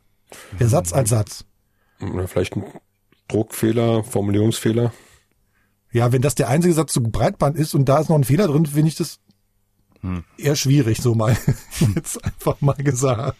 [0.58, 1.44] Der Satz als Satz.
[2.00, 2.64] Oder vielleicht ein
[3.28, 4.92] Druckfehler, Formulierungsfehler.
[5.92, 8.48] Ja, wenn das der einzige Satz zu Breitband ist und da ist noch ein Fehler
[8.48, 9.18] drin, finde ich das
[10.02, 10.24] hm.
[10.38, 11.36] eher schwierig, so mal
[11.94, 13.36] jetzt einfach mal gesagt.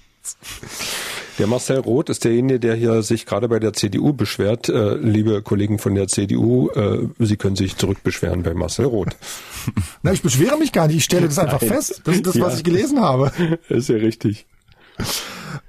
[1.38, 4.70] Der Marcel Roth ist derjenige, der hier sich gerade bei der CDU beschwert.
[4.70, 9.16] Äh, liebe Kollegen von der CDU, äh, Sie können sich zurückbeschweren bei Marcel Roth.
[10.02, 10.96] Na, ich beschwere mich gar nicht.
[10.96, 11.70] Ich stelle das einfach Nein.
[11.70, 12.00] fest.
[12.04, 12.58] Das ist das, was ja.
[12.58, 13.30] ich gelesen habe.
[13.68, 14.46] Ist ja richtig.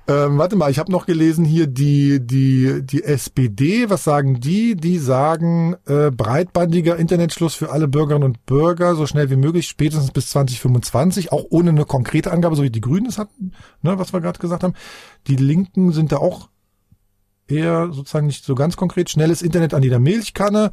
[0.08, 3.90] Ähm, warte mal, ich habe noch gelesen hier die die die SPD.
[3.90, 4.76] Was sagen die?
[4.76, 10.12] Die sagen äh, breitbandiger Internetschluss für alle Bürgerinnen und Bürger so schnell wie möglich, spätestens
[10.12, 14.14] bis 2025, auch ohne eine konkrete Angabe, so wie die Grünen es hatten, ne, was
[14.14, 14.74] wir gerade gesagt haben.
[15.28, 16.50] Die Linken sind da auch
[17.48, 19.10] eher sozusagen nicht so ganz konkret.
[19.10, 20.72] Schnelles Internet an jeder Milchkanne.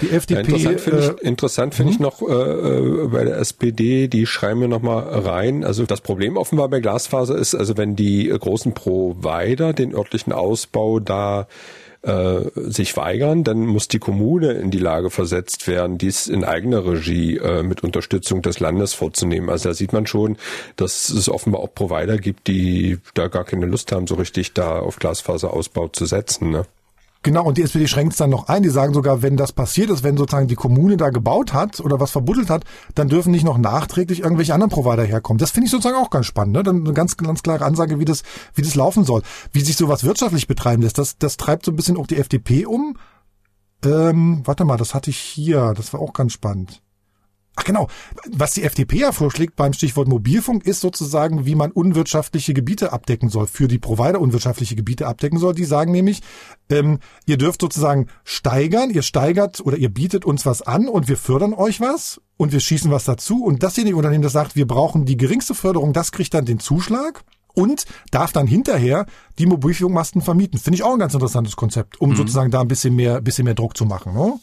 [0.00, 0.40] Die FDP.
[0.40, 2.04] Interessant finde äh, ich, interessant finde ich mhm.
[2.04, 5.64] noch äh, äh, bei der SPD, die schreiben wir noch mal rein.
[5.64, 11.00] Also das Problem offenbar bei Glasfaser ist, also wenn die großen Provider den örtlichen Ausbau
[11.00, 11.46] da
[12.02, 16.84] äh, sich weigern, dann muss die Kommune in die Lage versetzt werden, dies in eigener
[16.84, 19.48] Regie äh, mit Unterstützung des Landes vorzunehmen.
[19.48, 20.36] Also da sieht man schon,
[20.76, 24.80] dass es offenbar auch Provider gibt, die da gar keine Lust haben, so richtig da
[24.80, 26.50] auf Glasfaserausbau zu setzen.
[26.50, 26.66] Ne?
[27.24, 28.64] Genau, und die SPD schränkt es dann noch ein.
[28.64, 32.00] Die sagen sogar, wenn das passiert ist, wenn sozusagen die Kommune da gebaut hat oder
[32.00, 32.64] was verbuddelt hat,
[32.96, 35.38] dann dürfen nicht noch nachträglich irgendwelche anderen Provider herkommen.
[35.38, 36.54] Das finde ich sozusagen auch ganz spannend.
[36.54, 36.62] Ne?
[36.64, 38.22] Dann eine ganz, ganz klare Ansage, wie das,
[38.54, 39.22] wie das laufen soll.
[39.52, 42.66] Wie sich sowas wirtschaftlich betreiben lässt, das, das treibt so ein bisschen auch die FDP
[42.66, 42.96] um.
[43.84, 45.74] Ähm, warte mal, das hatte ich hier.
[45.76, 46.82] Das war auch ganz spannend.
[47.54, 47.88] Ach genau,
[48.30, 53.28] was die FDP ja vorschlägt beim Stichwort Mobilfunk ist sozusagen, wie man unwirtschaftliche Gebiete abdecken
[53.28, 55.54] soll, für die Provider unwirtschaftliche Gebiete abdecken soll.
[55.54, 56.22] Die sagen nämlich,
[56.70, 61.18] ähm, ihr dürft sozusagen steigern, ihr steigert oder ihr bietet uns was an und wir
[61.18, 63.44] fördern euch was und wir schießen was dazu.
[63.44, 67.22] Und dasjenige Unternehmen, das sagt, wir brauchen die geringste Förderung, das kriegt dann den Zuschlag
[67.54, 69.04] und darf dann hinterher
[69.38, 70.58] die Mobilfunkmasten vermieten.
[70.58, 72.16] Finde ich auch ein ganz interessantes Konzept, um mhm.
[72.16, 74.14] sozusagen da ein bisschen mehr, bisschen mehr Druck zu machen.
[74.14, 74.38] Ne?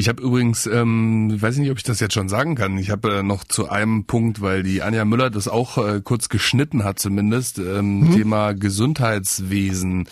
[0.00, 2.78] Ich habe übrigens, ähm, weiß ich nicht, ob ich das jetzt schon sagen kann.
[2.78, 6.28] Ich habe äh, noch zu einem Punkt, weil die Anja Müller das auch äh, kurz
[6.28, 8.14] geschnitten hat, zumindest ähm, mhm.
[8.14, 10.08] Thema Gesundheitswesen.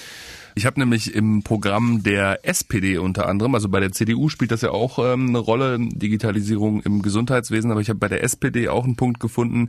[0.59, 4.63] Ich habe nämlich im Programm der SPD unter anderem, also bei der CDU spielt das
[4.63, 8.85] ja auch ähm, eine Rolle, Digitalisierung im Gesundheitswesen, aber ich habe bei der SPD auch
[8.85, 9.69] einen Punkt gefunden,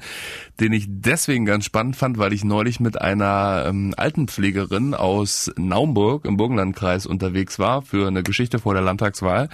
[0.61, 6.23] den ich deswegen ganz spannend fand, weil ich neulich mit einer ähm, Altenpflegerin aus Naumburg
[6.23, 9.49] im Burgenlandkreis unterwegs war für eine Geschichte vor der Landtagswahl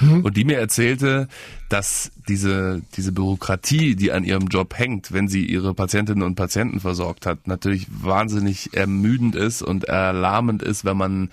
[0.00, 0.20] mhm.
[0.20, 1.28] und die mir erzählte,
[1.68, 6.80] dass diese, diese Bürokratie, die an ihrem Job hängt, wenn sie ihre Patientinnen und Patienten
[6.80, 11.30] versorgt hat, natürlich wahnsinnig ermüdend ist und erlahmend ist, wenn man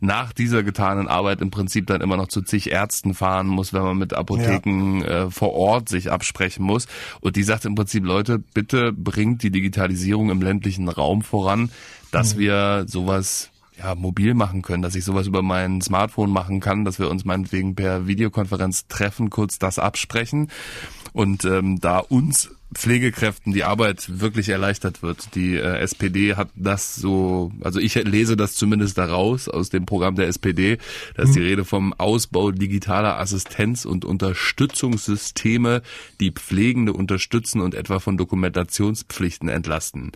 [0.00, 3.82] nach dieser getanen Arbeit im Prinzip dann immer noch zu zig Ärzten fahren muss, wenn
[3.82, 5.24] man mit Apotheken ja.
[5.24, 6.86] äh, vor Ort sich absprechen muss.
[7.20, 11.70] Und die sagt im Prinzip, Leute, bitte bringt die Digitalisierung im ländlichen Raum voran,
[12.12, 12.38] dass mhm.
[12.40, 16.98] wir sowas ja, mobil machen können, dass ich sowas über mein Smartphone machen kann, dass
[16.98, 20.50] wir uns meinetwegen per Videokonferenz treffen, kurz das absprechen.
[21.12, 25.34] Und ähm, da uns Pflegekräften die Arbeit wirklich erleichtert wird.
[25.34, 30.16] Die äh, SPD hat das so, also ich lese das zumindest daraus aus dem Programm
[30.16, 30.76] der SPD,
[31.14, 31.34] da ist mhm.
[31.34, 35.82] die Rede vom Ausbau digitaler Assistenz- und Unterstützungssysteme,
[36.20, 40.12] die Pflegende unterstützen und etwa von Dokumentationspflichten entlasten.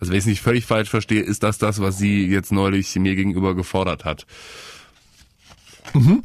[0.00, 2.96] Also wenn ich es nicht völlig falsch verstehe, ist das das, was sie jetzt neulich
[2.96, 4.26] mir gegenüber gefordert hat.
[5.94, 6.24] Mhm.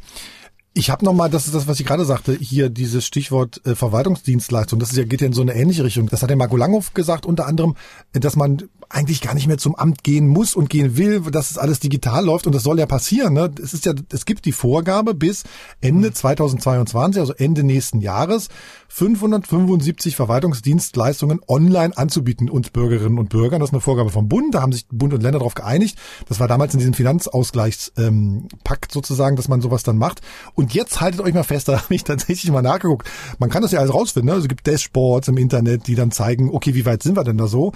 [0.78, 4.78] Ich habe nochmal, das ist das, was ich gerade sagte, hier dieses Stichwort äh, Verwaltungsdienstleistung,
[4.78, 6.06] das ist ja, geht ja in so eine ähnliche Richtung.
[6.08, 7.76] Das hat der Marco Langhoff gesagt, unter anderem,
[8.12, 11.56] dass man eigentlich gar nicht mehr zum Amt gehen muss und gehen will, dass es
[11.56, 13.32] alles digital läuft und das soll ja passieren.
[13.32, 13.50] Ne?
[13.62, 15.44] Es ist ja, es gibt die Vorgabe bis
[15.80, 18.48] Ende 2022, also Ende nächsten Jahres,
[18.88, 23.60] 575 Verwaltungsdienstleistungen online anzubieten uns Bürgerinnen und Bürgern.
[23.60, 24.54] Das ist eine Vorgabe vom Bund.
[24.54, 25.98] Da haben sich Bund und Länder darauf geeinigt.
[26.28, 28.48] Das war damals in diesem Finanzausgleichspakt ähm,
[28.90, 30.22] sozusagen, dass man sowas dann macht.
[30.54, 33.08] Und jetzt haltet euch mal fest, da habe ich tatsächlich mal nachgeguckt.
[33.38, 34.26] Man kann das ja alles rausfinden.
[34.26, 34.32] Ne?
[34.32, 37.38] Also es gibt Dashboards im Internet, die dann zeigen, okay, wie weit sind wir denn
[37.38, 37.72] da so?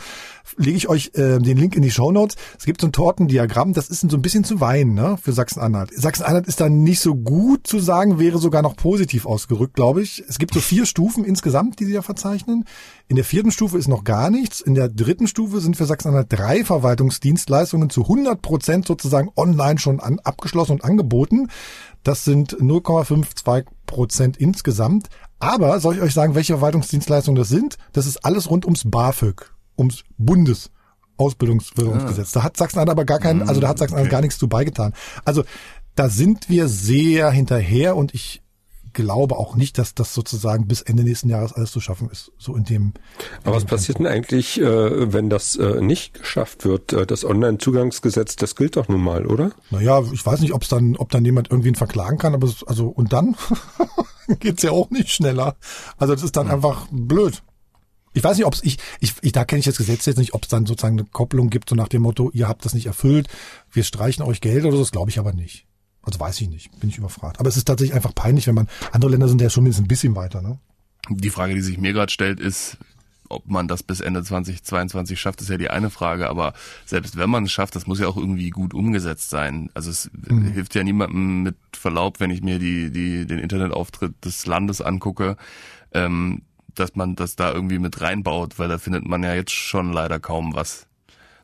[0.57, 2.37] Lege ich euch äh, den Link in die Show Notes.
[2.59, 5.91] Es gibt so ein Tortendiagramm, das ist so ein bisschen zu weinen ne, für Sachsen-Anhalt.
[5.95, 10.25] Sachsen-Anhalt ist dann nicht so gut zu sagen, wäre sogar noch positiv ausgerückt, glaube ich.
[10.29, 12.65] Es gibt so vier Stufen insgesamt, die sie ja verzeichnen.
[13.09, 14.61] In der vierten Stufe ist noch gar nichts.
[14.61, 20.01] In der dritten Stufe sind für Sachsen-Anhalt drei Verwaltungsdienstleistungen zu 100 Prozent sozusagen online schon
[20.01, 21.49] an, abgeschlossen und angeboten.
[22.03, 25.09] Das sind 0,52 Prozent insgesamt.
[25.41, 27.79] Aber soll ich euch sagen, welche Verwaltungsdienstleistungen das sind?
[27.93, 30.71] Das ist alles rund ums BAföG, ums Bundes
[31.17, 32.33] Ausbildungsförderungsgesetz.
[32.33, 34.13] Da hat Sachsen-Anhalt aber gar keinen, also da hat Sachsen-Anhalt okay.
[34.13, 34.95] gar nichts zu beigetan.
[35.25, 35.45] Also
[35.95, 38.43] da sind wir sehr hinterher und ich
[38.93, 42.33] glaube auch nicht, dass das sozusagen bis Ende nächsten Jahres alles zu schaffen ist.
[42.39, 42.93] So in dem.
[43.45, 46.93] Aber was passiert denn eigentlich, äh, wenn das äh, nicht geschafft wird?
[46.93, 49.53] Äh, das Online-Zugangsgesetz, das gilt doch nun mal, oder?
[49.71, 52.65] Naja, ich weiß nicht, ob es dann, ob dann jemand irgendwen verklagen kann, aber es,
[52.65, 53.37] also und dann
[54.41, 55.57] geht's ja auch nicht schneller.
[55.97, 57.43] Also das ist dann einfach blöd.
[58.13, 60.35] Ich weiß nicht, ob es ich, ich, ich da kenne ich das Gesetz jetzt nicht,
[60.35, 62.87] ob es dann sozusagen eine Kopplung gibt, so nach dem Motto, ihr habt das nicht
[62.87, 63.29] erfüllt,
[63.71, 65.67] wir streichen euch Geld oder so, das glaube ich aber nicht.
[66.03, 67.39] Also weiß ich nicht, bin ich überfragt.
[67.39, 69.89] Aber es ist tatsächlich einfach peinlich, wenn man, andere Länder sind ja schon mindestens ein
[69.89, 70.59] bisschen weiter, ne?
[71.09, 72.79] Die Frage, die sich mir gerade stellt, ist,
[73.31, 76.29] ob man das bis Ende 2022 schafft, ist ja die eine Frage.
[76.29, 76.53] Aber
[76.85, 79.71] selbst wenn man es schafft, das muss ja auch irgendwie gut umgesetzt sein.
[79.73, 80.53] Also es mhm.
[80.53, 85.37] hilft ja niemandem mit Verlaub, wenn ich mir die, die, den Internetauftritt des Landes angucke,
[85.93, 86.43] ähm,
[86.75, 90.21] dass man das da irgendwie mit reinbaut, weil da findet man ja jetzt schon leider
[90.21, 90.87] kaum was.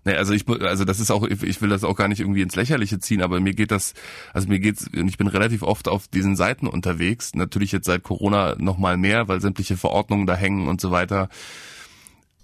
[0.04, 2.54] Nee, also ich also das ist auch ich will das auch gar nicht irgendwie ins
[2.54, 3.92] lächerliche ziehen, aber mir geht das
[4.32, 8.04] also mir geht's und ich bin relativ oft auf diesen Seiten unterwegs, natürlich jetzt seit
[8.04, 11.28] Corona noch mal mehr, weil sämtliche Verordnungen da hängen und so weiter.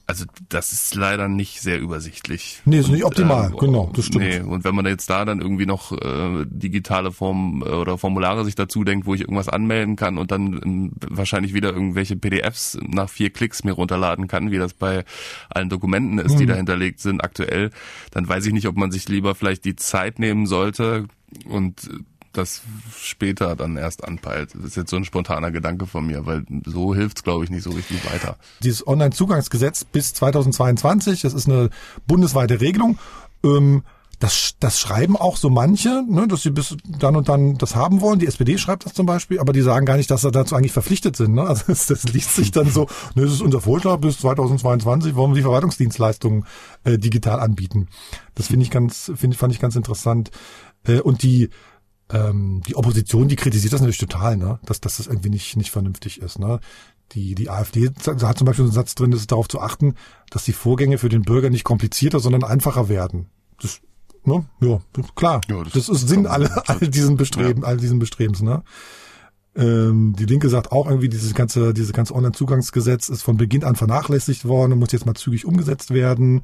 [0.07, 2.61] Also das ist leider nicht sehr übersichtlich.
[2.65, 4.25] Nee, ist und, nicht optimal, äh, genau, das stimmt.
[4.25, 8.45] Nee, und wenn man jetzt da dann irgendwie noch äh, digitale Form äh, oder Formulare
[8.45, 12.79] sich dazu denkt, wo ich irgendwas anmelden kann und dann ähm, wahrscheinlich wieder irgendwelche PDFs
[12.87, 15.05] nach vier Klicks mir runterladen kann, wie das bei
[15.49, 16.39] allen Dokumenten ist, mhm.
[16.39, 17.71] die dahinterlegt sind aktuell,
[18.11, 21.07] dann weiß ich nicht, ob man sich lieber vielleicht die Zeit nehmen sollte
[21.47, 21.89] und
[22.33, 22.63] das
[22.97, 24.55] später dann erst anpeilt.
[24.55, 27.63] Das ist jetzt so ein spontaner Gedanke von mir, weil so hilft's, glaube ich, nicht
[27.63, 28.37] so richtig weiter.
[28.63, 31.71] Dieses Online-Zugangsgesetz bis 2022, das ist eine
[32.07, 32.99] bundesweite Regelung.
[33.45, 33.83] Ähm,
[34.23, 38.01] das, das schreiben auch so manche, ne, dass sie bis dann und dann das haben
[38.01, 38.21] wollen.
[38.21, 40.71] Die SPD schreibt das zum Beispiel, aber die sagen gar nicht, dass sie dazu eigentlich
[40.71, 41.35] verpflichtet sind.
[41.35, 41.43] Ne?
[41.43, 45.33] Also das, das liest sich dann so, ne, das ist unser Vorschlag, bis 2022 wollen
[45.33, 46.45] wir die Verwaltungsdienstleistungen
[46.85, 47.89] äh, digital anbieten.
[48.37, 50.31] Das finde ich ganz, finde fand ich ganz interessant.
[50.87, 51.51] Äh, und die
[52.13, 54.59] ähm, die Opposition, die kritisiert das natürlich total, ne?
[54.65, 56.39] dass, dass das irgendwie nicht, nicht vernünftig ist.
[56.39, 56.61] Ne?
[57.13, 59.95] Die, die AfD hat zum Beispiel einen Satz drin, das ist darauf zu achten,
[60.31, 63.27] dass die Vorgänge für den Bürger nicht komplizierter, sondern einfacher werden.
[63.61, 63.81] Das,
[64.25, 64.45] ne?
[64.61, 64.81] Ja,
[65.15, 65.41] klar.
[65.49, 67.69] Ja, das, das ist Sinn all, all diesen Bestreben, ja.
[67.69, 68.63] all diesen Bestrebens, ne?
[69.55, 73.77] Ähm, die Linke sagt auch irgendwie, dieses ganze, dieses ganze Online-Zugangsgesetz ist von Beginn an
[73.77, 76.43] vernachlässigt worden und muss jetzt mal zügig umgesetzt werden.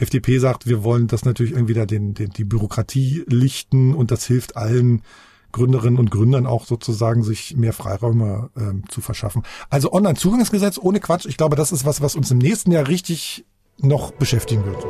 [0.00, 4.26] FDP sagt, wir wollen das natürlich irgendwie da den, den, die Bürokratie lichten und das
[4.26, 5.02] hilft allen
[5.52, 9.42] Gründerinnen und Gründern auch sozusagen, sich mehr Freiräume ähm, zu verschaffen.
[9.68, 13.44] Also Online-Zugangsgesetz ohne Quatsch, ich glaube, das ist was, was uns im nächsten Jahr richtig
[13.78, 14.86] noch beschäftigen wird.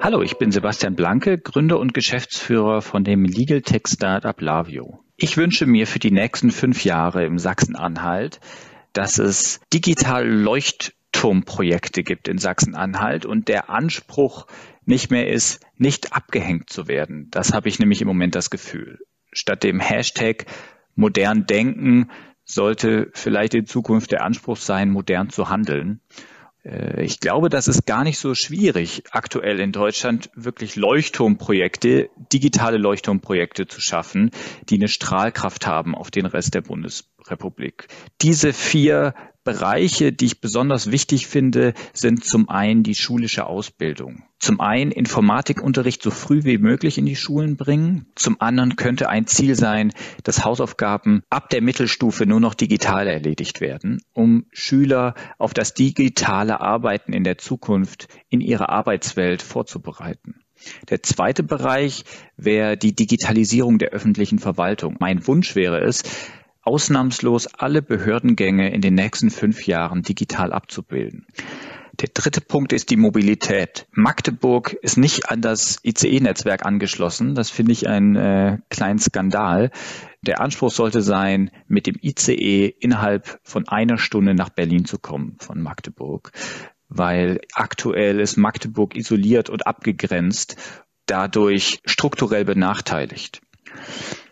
[0.00, 5.00] Hallo, ich bin Sebastian Blanke, Gründer und Geschäftsführer von dem Legal Tech Startup Lavio.
[5.16, 8.40] Ich wünsche mir für die nächsten fünf Jahre im Sachsen-Anhalt,
[8.92, 14.46] dass es digital Leucht Leuchtturmprojekte gibt in Sachsen-Anhalt und der Anspruch
[14.84, 17.26] nicht mehr ist, nicht abgehängt zu werden.
[17.32, 19.00] Das habe ich nämlich im Moment das Gefühl.
[19.32, 20.46] Statt dem Hashtag
[20.94, 22.10] modern denken
[22.44, 26.00] sollte vielleicht in Zukunft der Anspruch sein, modern zu handeln.
[26.64, 32.78] Äh, ich glaube, das ist gar nicht so schwierig, aktuell in Deutschland wirklich Leuchtturmprojekte, digitale
[32.78, 34.30] Leuchtturmprojekte zu schaffen,
[34.68, 37.88] die eine Strahlkraft haben auf den Rest der Bundesrepublik.
[38.22, 39.14] Diese vier
[39.48, 44.24] Bereiche, die ich besonders wichtig finde, sind zum einen die schulische Ausbildung.
[44.38, 48.04] Zum einen Informatikunterricht so früh wie möglich in die Schulen bringen.
[48.14, 53.62] Zum anderen könnte ein Ziel sein, dass Hausaufgaben ab der Mittelstufe nur noch digital erledigt
[53.62, 60.42] werden, um Schüler auf das digitale Arbeiten in der Zukunft in ihrer Arbeitswelt vorzubereiten.
[60.90, 62.04] Der zweite Bereich
[62.36, 64.96] wäre die Digitalisierung der öffentlichen Verwaltung.
[64.98, 66.02] Mein Wunsch wäre es,
[66.68, 71.26] ausnahmslos alle Behördengänge in den nächsten fünf Jahren digital abzubilden.
[71.98, 73.86] Der dritte Punkt ist die Mobilität.
[73.92, 77.34] Magdeburg ist nicht an das ICE-Netzwerk angeschlossen.
[77.34, 79.70] Das finde ich einen äh, kleinen Skandal.
[80.20, 85.36] Der Anspruch sollte sein, mit dem ICE innerhalb von einer Stunde nach Berlin zu kommen
[85.40, 86.32] von Magdeburg,
[86.88, 90.56] weil aktuell ist Magdeburg isoliert und abgegrenzt,
[91.06, 93.40] dadurch strukturell benachteiligt.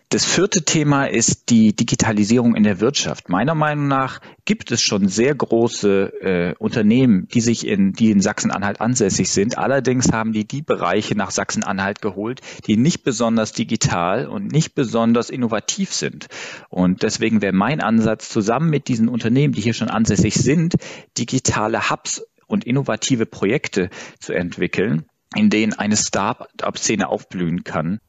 [0.09, 3.27] Das vierte Thema ist die Digitalisierung in der Wirtschaft.
[3.27, 8.21] Meiner Meinung nach gibt es schon sehr große äh, Unternehmen, die sich in, die in
[8.21, 9.57] Sachsen-Anhalt ansässig sind.
[9.57, 15.29] Allerdings haben die die Bereiche nach Sachsen-Anhalt geholt, die nicht besonders digital und nicht besonders
[15.29, 16.27] innovativ sind.
[16.69, 20.75] Und deswegen wäre mein Ansatz, zusammen mit diesen Unternehmen, die hier schon ansässig sind,
[21.17, 23.89] digitale Hubs und innovative Projekte
[24.21, 25.03] zu entwickeln,
[25.35, 27.99] in denen eine Start-up-Szene aufblühen kann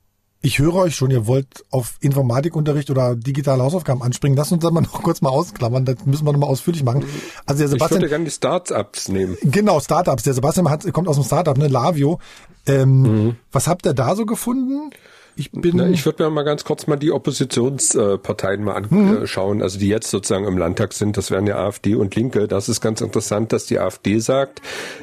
[0.41, 4.37] ich höre euch schon, ihr wollt auf Informatikunterricht oder digitale Hausaufgaben anspringen.
[4.37, 7.05] Lass uns das mal noch kurz mal ausklammern, das müssen wir noch mal ausführlich machen.
[7.47, 9.37] Also der Sebastian, ich würde gerne die Startups nehmen.
[9.43, 10.23] Genau, Startups.
[10.23, 12.21] Der Sebastian hat, kommt aus dem Startup, ne, Lavio.
[12.67, 13.37] Ähm, mhm.
[13.51, 14.91] Was habt ihr da so gefunden?
[15.39, 15.77] Ich bin.
[15.77, 19.63] Na, ich würde mir mal ganz kurz mal die Oppositionsparteien mal anschauen, mhm.
[19.63, 21.17] also die jetzt sozusagen im Landtag sind.
[21.17, 22.49] Das wären ja AfD und Linke.
[22.49, 24.61] Das ist ganz interessant, dass die AfD sagt,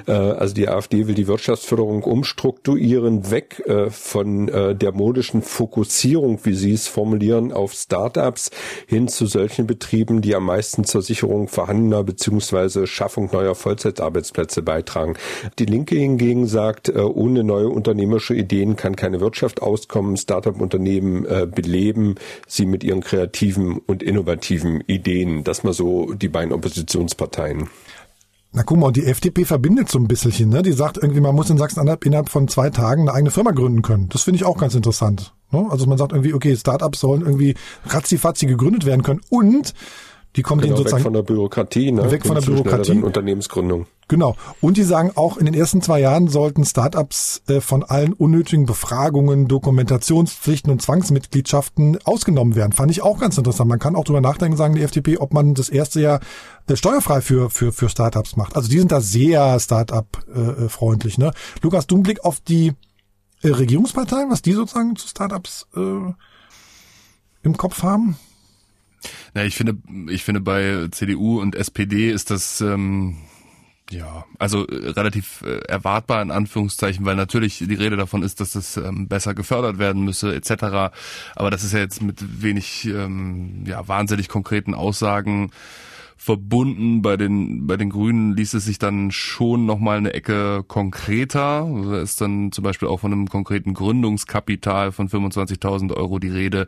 [0.07, 6.39] äh, also die AfD will die Wirtschaftsförderung umstrukturieren, weg äh, von äh, der modischen Fokussierung,
[6.43, 8.51] wie sie es formulieren, auf Startups
[8.87, 15.15] hin zu solchen Betrieben, die am meisten zur Sicherung vorhandener beziehungsweise Schaffung neuer Vollzeitarbeitsplätze beitragen.
[15.59, 20.17] Die Linke hingegen sagt, ohne neue unternehmerische Ideen kann keine Wirtschaft auskommen.
[20.25, 22.15] Startup-Unternehmen äh, beleben,
[22.47, 25.43] sie mit ihren kreativen und innovativen Ideen.
[25.43, 27.69] Das mal so die beiden Oppositionsparteien.
[28.51, 30.61] Na guck mal, die FDP verbindet so ein bisschen, ne?
[30.61, 33.81] Die sagt irgendwie, man muss in Sachsen-Anhalt innerhalb von zwei Tagen eine eigene Firma gründen
[33.81, 34.07] können.
[34.09, 35.33] Das finde ich auch ganz interessant.
[35.51, 35.67] Ne?
[35.69, 39.73] Also man sagt irgendwie, okay, Startups sollen irgendwie ratzifatzi gegründet werden können und
[40.35, 42.11] die kommen genau, sozusagen weg von der Bürokratie, ne?
[42.11, 43.85] weg von der Bürokratie, Unternehmensgründung.
[44.07, 44.35] Genau.
[44.61, 48.65] Und die sagen auch, in den ersten zwei Jahren sollten Startups äh, von allen unnötigen
[48.65, 52.73] Befragungen, Dokumentationspflichten und Zwangsmitgliedschaften ausgenommen werden.
[52.73, 53.69] Fand ich auch ganz interessant.
[53.69, 56.19] Man kann auch drüber nachdenken, sagen die FDP, ob man das erste Jahr
[56.67, 58.55] äh, steuerfrei für für für Startups macht.
[58.55, 61.17] Also die sind da sehr Startup äh, freundlich.
[61.17, 61.31] Ne?
[61.61, 62.73] Lukas, du einen Blick auf die
[63.41, 66.13] äh, Regierungsparteien, was die sozusagen zu Startups äh,
[67.43, 68.17] im Kopf haben?
[69.33, 69.77] Na, ich finde,
[70.09, 73.17] ich finde bei CDU und SPD ist das ähm,
[73.91, 78.55] ja, also äh, relativ äh, erwartbar in Anführungszeichen, weil natürlich die Rede davon ist, dass
[78.55, 80.91] es ähm, besser gefördert werden müsse etc.
[81.35, 85.51] Aber das ist ja jetzt mit wenig ähm, ja wahnsinnig konkreten Aussagen
[86.17, 87.01] verbunden.
[87.01, 91.69] Bei den, bei den Grünen ließ es sich dann schon nochmal eine Ecke konkreter.
[91.83, 96.67] Da ist dann zum Beispiel auch von einem konkreten Gründungskapital von 25.000 Euro die Rede,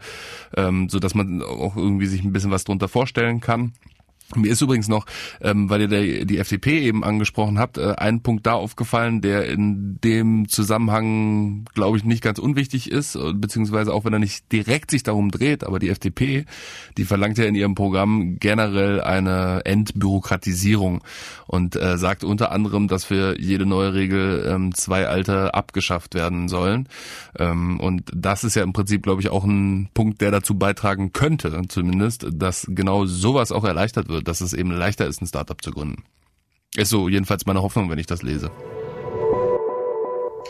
[0.56, 3.74] ähm, so dass man auch irgendwie sich ein bisschen was drunter vorstellen kann.
[4.36, 5.06] Mir ist übrigens noch,
[5.40, 9.48] ähm, weil ihr der, die FDP eben angesprochen habt, äh, ein Punkt da aufgefallen, der
[9.48, 14.52] in dem Zusammenhang, glaube ich, nicht ganz unwichtig ist, äh, beziehungsweise auch wenn er nicht
[14.52, 16.46] direkt sich darum dreht, aber die FDP,
[16.98, 21.04] die verlangt ja in ihrem Programm generell eine Entbürokratisierung
[21.46, 26.50] und äh, sagt unter anderem, dass für jede neue Regel ähm, zwei alte abgeschafft werden
[26.50, 26.90] sollen.
[27.40, 31.14] Ähm, und das ist ja im Prinzip, glaube ich, auch ein Punkt, der dazu beitragen
[31.14, 35.62] könnte, zumindest, dass genau sowas auch erleichtert wird dass es eben leichter ist, ein Startup
[35.62, 36.04] zu gründen.
[36.76, 38.52] Ist so jedenfalls meine Hoffnung, wenn ich das lese.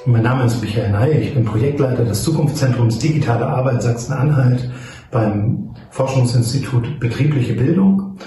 [0.05, 4.70] Mein Name ist Michael Ney, ich bin Projektleiter des Zukunftszentrums Digitale Arbeit Sachsen-Anhalt
[5.11, 8.18] beim Forschungsinstitut Betriebliche Bildung.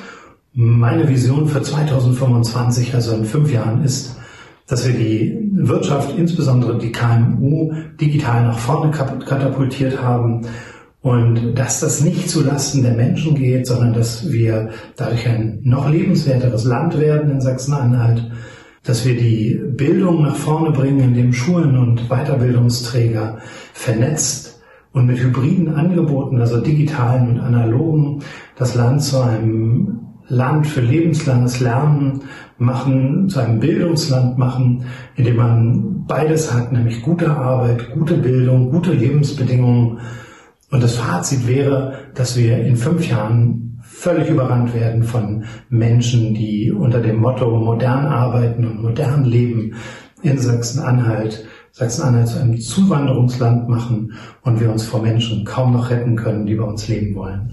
[0.52, 4.16] Meine Vision für 2025, also in fünf Jahren, ist,
[4.66, 10.46] dass wir die Wirtschaft, insbesondere die KMU, digital nach vorne katapultiert haben
[11.02, 15.88] und dass das nicht zu Lasten der Menschen geht, sondern dass wir dadurch ein noch
[15.88, 18.30] lebenswerteres Land werden in Sachsen-Anhalt.
[18.82, 23.38] dass wir die Bildung nach vorne bringen, indem Schulen und Weiterbildungsträger
[23.74, 28.20] vernetzt und mit hybriden Angeboten, also digitalen und analogen,
[28.56, 32.22] das Land zu einem Land für lebenslanges Lernen
[32.56, 34.84] machen, zu einem Bildungsland machen,
[35.16, 39.98] in dem man beides hat, nämlich gute Arbeit, gute Bildung, gute Lebensbedingungen.
[40.70, 46.70] Und das Fazit wäre, dass wir in fünf Jahren völlig überrannt werden von Menschen, die
[46.70, 49.74] unter dem Motto modern arbeiten und modern leben
[50.22, 56.16] in Sachsen-Anhalt Sachsen-Anhalt zu einem Zuwanderungsland machen und wir uns vor Menschen kaum noch retten
[56.16, 57.52] können, die bei uns leben wollen.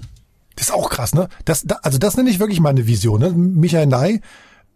[0.56, 1.28] Das ist auch krass, ne?
[1.44, 3.20] Das, also das nenne ich wirklich meine Vision.
[3.20, 3.30] Ne?
[3.30, 4.20] Michael Ney,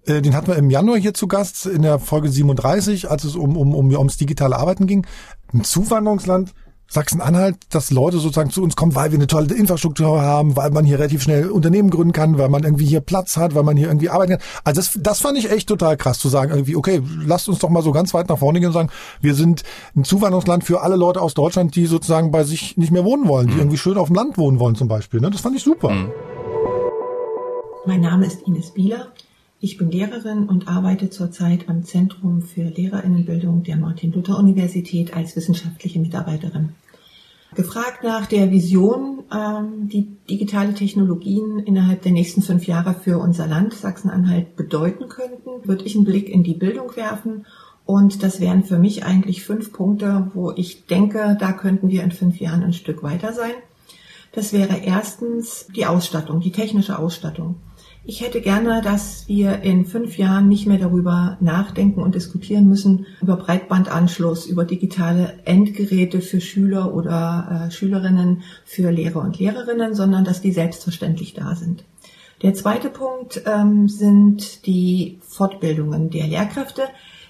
[0.07, 3.35] äh, den hatten wir im Januar hier zu Gast in der Folge 37, als es
[3.35, 5.07] um, um, um ums digitale Arbeiten ging.
[5.53, 6.53] Ein Zuwanderungsland,
[6.93, 10.85] Sachsen-Anhalt, dass Leute sozusagen zu uns kommen, weil wir eine tolle Infrastruktur haben, weil man
[10.85, 13.87] hier relativ schnell Unternehmen gründen kann, weil man irgendwie hier Platz hat, weil man hier
[13.89, 14.43] irgendwie arbeiten kann.
[14.65, 17.71] Also das, das fand ich echt total krass zu sagen, irgendwie, okay, lasst uns doch
[17.71, 18.91] mal so ganz weit nach vorne gehen und sagen,
[19.23, 19.63] wir sind
[19.97, 23.47] ein Zuwanderungsland für alle Leute aus Deutschland, die sozusagen bei sich nicht mehr wohnen wollen,
[23.47, 23.61] die mhm.
[23.61, 25.21] irgendwie schön auf dem Land wohnen wollen zum Beispiel.
[25.21, 25.31] Ne?
[25.31, 25.91] Das fand ich super.
[25.91, 26.11] Mhm.
[27.87, 29.13] Mein Name ist Ines Bieler.
[29.65, 36.71] Ich bin Lehrerin und arbeite zurzeit am Zentrum für Lehrerinnenbildung der Martin-Luther-Universität als wissenschaftliche Mitarbeiterin.
[37.55, 43.47] Gefragt nach der Vision, ähm, die digitale Technologien innerhalb der nächsten fünf Jahre für unser
[43.47, 47.47] Land Sachsen-Anhalt bedeuten könnten, würde ich einen Blick in die Bildung werfen.
[47.87, 52.11] Und das wären für mich eigentlich fünf Punkte, wo ich denke, da könnten wir in
[52.11, 53.55] fünf Jahren ein Stück weiter sein.
[54.33, 57.61] Das wäre erstens die Ausstattung, die technische Ausstattung.
[58.05, 63.07] Ich hätte gerne, dass wir in fünf Jahren nicht mehr darüber nachdenken und diskutieren müssen,
[63.21, 70.25] über Breitbandanschluss, über digitale Endgeräte für Schüler oder äh, Schülerinnen, für Lehrer und Lehrerinnen, sondern
[70.25, 71.85] dass die selbstverständlich da sind.
[72.43, 76.83] Der zweite Punkt ähm, sind die Fortbildungen der Lehrkräfte.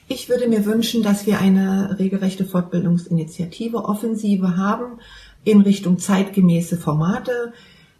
[0.08, 5.00] Ich würde mir wünschen, dass wir eine regelrechte Fortbildungsinitiative, Offensive haben
[5.44, 7.52] in Richtung zeitgemäße Formate,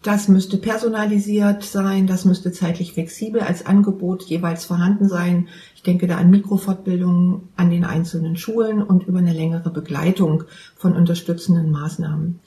[0.03, 5.49] das müsste personalisiert sein, das müsste zeitlich flexibel als Angebot jeweils vorhanden sein.
[5.77, 10.45] Ich denke da an Mikrofortbildungen an den einzelnen Schulen und über eine längere Begleitung
[10.77, 12.41] von unterstützenden Maßnahmen.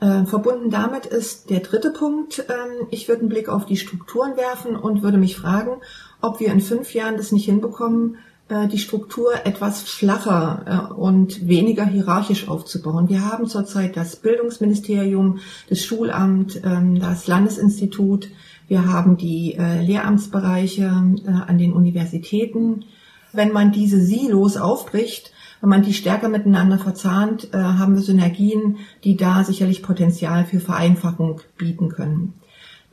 [0.00, 2.38] Äh, verbunden damit ist der dritte Punkt.
[2.38, 2.52] Äh,
[2.90, 5.82] ich würde einen Blick auf die Strukturen werfen und würde mich fragen,
[6.20, 8.16] ob wir in fünf Jahren das nicht hinbekommen,
[8.50, 13.08] die Struktur etwas flacher äh, und weniger hierarchisch aufzubauen.
[13.08, 15.38] Wir haben zurzeit das Bildungsministerium,
[15.70, 18.28] das Schulamt, ähm, das Landesinstitut,
[18.68, 22.84] wir haben die äh, Lehramtsbereiche an den Universitäten.
[23.32, 29.16] Wenn man diese Silos aufbricht, wenn man die stärker miteinander verzahnt, haben wir Synergien, die
[29.16, 32.34] da sicherlich Potenzial für Vereinfachung bieten können.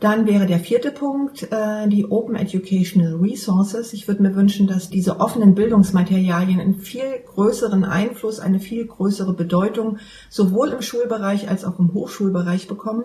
[0.02, 3.94] Dann wäre der vierte Punkt äh, die Open Educational Resources.
[3.94, 7.04] Ich würde mir wünschen, dass diese offenen Bildungsmaterialien einen viel
[7.36, 13.04] größeren Einfluss, eine viel größere Bedeutung sowohl im Schulbereich als auch im Hochschulbereich bekommen.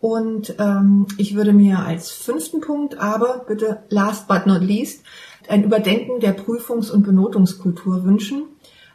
[0.00, 5.04] Und ähm, ich würde mir als fünften Punkt, aber bitte last but not least,
[5.48, 8.42] ein Überdenken der Prüfungs- und Benotungskultur wünschen.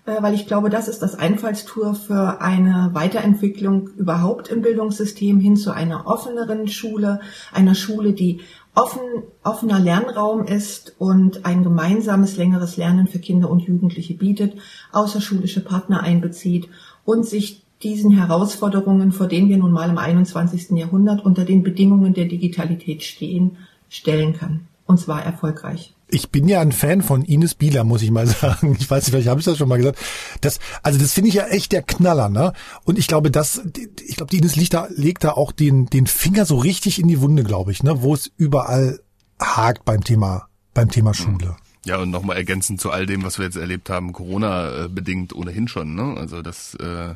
[0.06, 5.56] Äh, weil ich glaube, das ist das Einfallstor für eine Weiterentwicklung überhaupt im Bildungssystem hin
[5.56, 7.22] zu einer offeneren Schule,
[7.54, 8.42] einer Schule, die
[8.76, 9.02] offen,
[9.44, 14.56] offener Lernraum ist und ein gemeinsames längeres Lernen für Kinder und Jugendliche bietet,
[14.92, 16.68] außerschulische Partner einbezieht
[17.06, 20.72] und sich diesen Herausforderungen, vor denen wir nun mal im 21.
[20.72, 23.58] Jahrhundert unter den Bedingungen der Digitalität stehen,
[23.90, 24.68] stellen kann.
[24.86, 28.78] Und zwar erfolgreich ich bin ja ein Fan von Ines Bieler, muss ich mal sagen.
[28.80, 30.00] Ich weiß nicht, vielleicht habe ich das schon mal gesagt.
[30.42, 32.54] Das, also das finde ich ja echt der Knaller, ne?
[32.86, 33.62] Und ich glaube, das,
[34.06, 37.08] ich glaube, die Ines legt da, legt da auch den, den Finger so richtig in
[37.08, 38.02] die Wunde, glaube ich, ne?
[38.02, 39.00] Wo es überall
[39.40, 41.56] hakt beim Thema, beim Thema Schule.
[41.86, 45.68] Ja, und nochmal ergänzend zu all dem, was wir jetzt erlebt haben, Corona bedingt ohnehin
[45.68, 46.16] schon, ne?
[46.18, 47.16] Also das äh,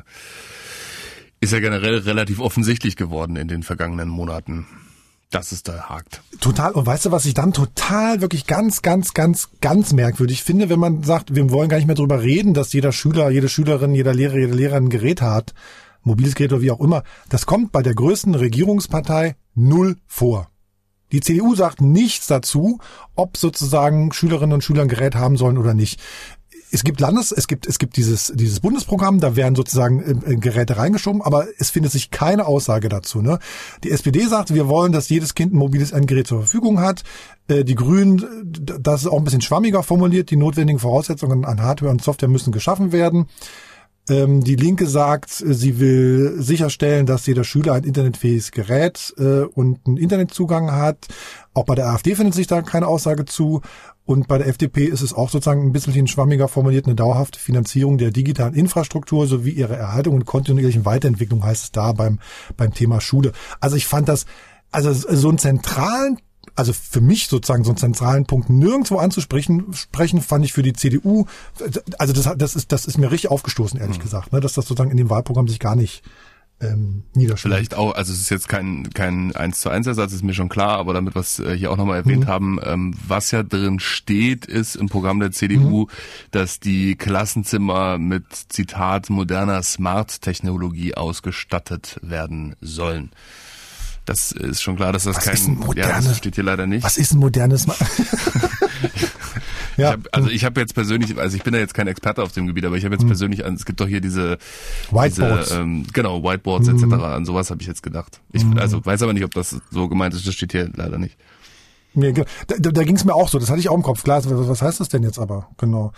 [1.40, 4.66] ist ja generell relativ offensichtlich geworden in den vergangenen Monaten
[5.30, 6.22] dass es da hakt.
[6.40, 6.72] Total.
[6.72, 10.78] Und weißt du, was ich dann total wirklich ganz, ganz, ganz, ganz merkwürdig finde, wenn
[10.78, 14.14] man sagt, wir wollen gar nicht mehr drüber reden, dass jeder Schüler, jede Schülerin, jeder
[14.14, 15.52] Lehrer, jede Lehrerin ein Gerät hat,
[16.02, 17.02] mobiles Gerät oder wie auch immer.
[17.28, 20.48] Das kommt bei der größten Regierungspartei null vor.
[21.12, 22.80] Die CDU sagt nichts dazu,
[23.14, 26.00] ob sozusagen Schülerinnen und Schüler ein Gerät haben sollen oder nicht
[26.70, 31.22] es gibt Landes, es gibt, es gibt dieses, dieses Bundesprogramm, da werden sozusagen Geräte reingeschoben,
[31.22, 33.22] aber es findet sich keine Aussage dazu.
[33.22, 33.38] Ne?
[33.84, 37.02] Die SPD sagt, wir wollen, dass jedes Kind ein mobiles Endgerät zur Verfügung hat.
[37.48, 41.90] Äh, die Grünen, das ist auch ein bisschen schwammiger formuliert, die notwendigen Voraussetzungen an Hardware
[41.90, 43.26] und Software müssen geschaffen werden.
[44.08, 49.86] Ähm, die Linke sagt, sie will sicherstellen, dass jeder Schüler ein internetfähiges Gerät äh, und
[49.86, 51.08] einen Internetzugang hat.
[51.54, 53.60] Auch bei der AfD findet sich da keine Aussage zu.
[54.08, 57.98] Und bei der FDP ist es auch sozusagen ein bisschen schwammiger formuliert, eine dauerhafte Finanzierung
[57.98, 62.18] der digitalen Infrastruktur sowie ihre Erhaltung und kontinuierlichen Weiterentwicklung heißt es da beim,
[62.56, 63.32] beim Thema Schule.
[63.60, 64.24] Also ich fand das,
[64.70, 66.16] also so einen zentralen
[66.54, 70.72] also für mich sozusagen so einen zentralen Punkt nirgendwo anzusprechen, sprechen, fand ich für die
[70.72, 71.26] CDU,
[71.98, 74.02] also das, das ist, das ist mir richtig aufgestoßen, ehrlich mhm.
[74.02, 76.02] gesagt, ne, dass das sozusagen in dem Wahlprogramm sich gar nicht
[76.60, 77.04] ähm.
[77.36, 80.48] Vielleicht auch, also es ist jetzt kein kein eins zu eins Ersatz, ist mir schon
[80.48, 82.28] klar, aber damit wir es äh, hier auch nochmal erwähnt mhm.
[82.28, 85.88] haben, ähm, was ja drin steht, ist im Programm der CDU, mhm.
[86.32, 93.10] dass die Klassenzimmer mit Zitat moderner Smart-Technologie ausgestattet werden sollen.
[94.04, 96.44] Das ist schon klar, dass das was kein, ist ein moderne, ja, das steht hier
[96.44, 96.82] leider nicht.
[96.82, 97.66] Was ist ein modernes?
[99.78, 99.90] ja.
[99.90, 102.32] Ich hab, also ich habe jetzt persönlich, also ich bin ja jetzt kein Experte auf
[102.32, 103.08] dem Gebiet, aber ich habe jetzt hm.
[103.08, 104.38] persönlich, es gibt doch hier diese
[104.90, 106.82] Whiteboards, diese, ähm, genau Whiteboards hm.
[106.82, 107.02] etc.
[107.02, 108.20] An sowas habe ich jetzt gedacht.
[108.32, 108.58] Ich hm.
[108.58, 110.26] also weiß aber nicht, ob das so gemeint ist.
[110.26, 111.16] Das steht hier leider nicht.
[111.94, 114.04] Nee, da, da, da ging es mir auch so, das hatte ich auch im Kopf.
[114.04, 115.48] Klar, was heißt das denn jetzt aber?
[115.56, 115.92] Genau.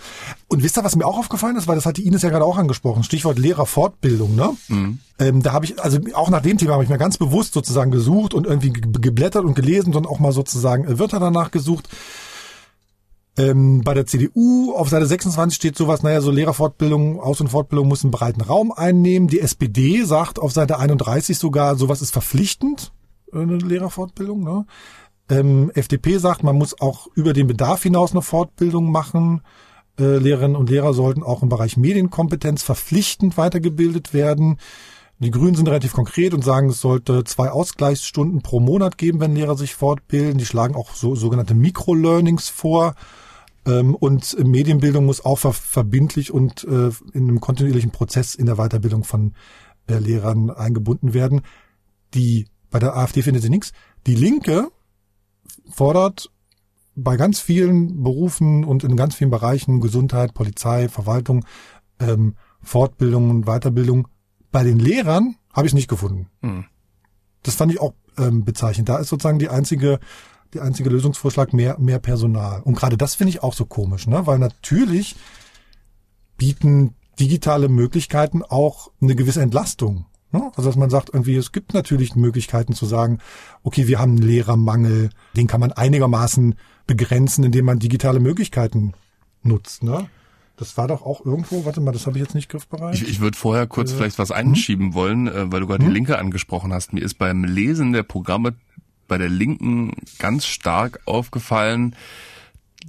[0.48, 2.44] Und wisst ihr, was mir auch aufgefallen ist, weil das hat die Ines ja gerade
[2.44, 4.50] auch angesprochen, Stichwort Lehrerfortbildung, ne?
[4.68, 4.98] Mhm.
[5.18, 7.90] Ähm, da habe ich, also auch nach dem Thema habe ich mir ganz bewusst sozusagen
[7.90, 11.88] gesucht und irgendwie geblättert und gelesen und auch mal sozusagen äh, Wörter danach gesucht.
[13.40, 17.88] Ähm, bei der CDU auf Seite 26 steht sowas, naja, so Lehrerfortbildung, Aus- und Fortbildung
[17.88, 19.28] muss einen breiten Raum einnehmen.
[19.28, 22.92] Die SPD sagt auf Seite 31 sogar, sowas ist verpflichtend,
[23.32, 24.44] äh, eine Lehrerfortbildung.
[24.44, 24.66] Ne?
[25.30, 29.40] Ähm, FDP sagt, man muss auch über den Bedarf hinaus eine Fortbildung machen.
[29.98, 34.58] Äh, Lehrerinnen und Lehrer sollten auch im Bereich Medienkompetenz verpflichtend weitergebildet werden.
[35.18, 39.34] Die Grünen sind relativ konkret und sagen, es sollte zwei Ausgleichsstunden pro Monat geben, wenn
[39.34, 40.36] Lehrer sich fortbilden.
[40.36, 42.94] Die schlagen auch so sogenannte Microlearnings vor.
[43.66, 48.56] Ähm, und Medienbildung muss auch ver verbindlich und äh, in einem kontinuierlichen Prozess in der
[48.56, 49.34] Weiterbildung von
[49.88, 51.42] äh, Lehrern eingebunden werden.
[52.14, 53.72] Die bei der AfD findet sie nichts.
[54.06, 54.70] Die Linke
[55.70, 56.30] fordert
[56.94, 61.44] bei ganz vielen Berufen und in ganz vielen Bereichen Gesundheit, Polizei, Verwaltung,
[61.98, 64.08] ähm, Fortbildung und Weiterbildung.
[64.50, 66.28] Bei den Lehrern habe ich es nicht gefunden.
[66.42, 66.64] Hm.
[67.42, 68.88] Das fand ich auch ähm, bezeichnend.
[68.88, 69.98] Da ist sozusagen die einzige,
[70.54, 72.62] die einzige Lösungsvorschlag mehr, mehr Personal.
[72.62, 74.26] Und gerade das finde ich auch so komisch, ne?
[74.26, 75.16] Weil natürlich
[76.36, 80.06] bieten digitale Möglichkeiten auch eine gewisse Entlastung.
[80.32, 80.50] Ne?
[80.56, 83.18] Also dass man sagt, irgendwie, es gibt natürlich Möglichkeiten zu sagen,
[83.62, 86.54] okay, wir haben einen Lehrermangel, den kann man einigermaßen
[86.86, 88.92] begrenzen, indem man digitale Möglichkeiten
[89.42, 89.82] nutzt.
[89.82, 90.08] Ne?
[90.56, 92.94] Das war doch auch irgendwo, warte mal, das habe ich jetzt nicht griffbereit.
[92.94, 94.94] Ich, ich würde vorher kurz äh, vielleicht was einschieben hm?
[94.94, 95.90] wollen, äh, weil du gerade hm?
[95.90, 96.92] die Linke angesprochen hast.
[96.92, 98.54] Mir ist beim Lesen der Programme
[99.10, 101.96] bei der Linken ganz stark aufgefallen,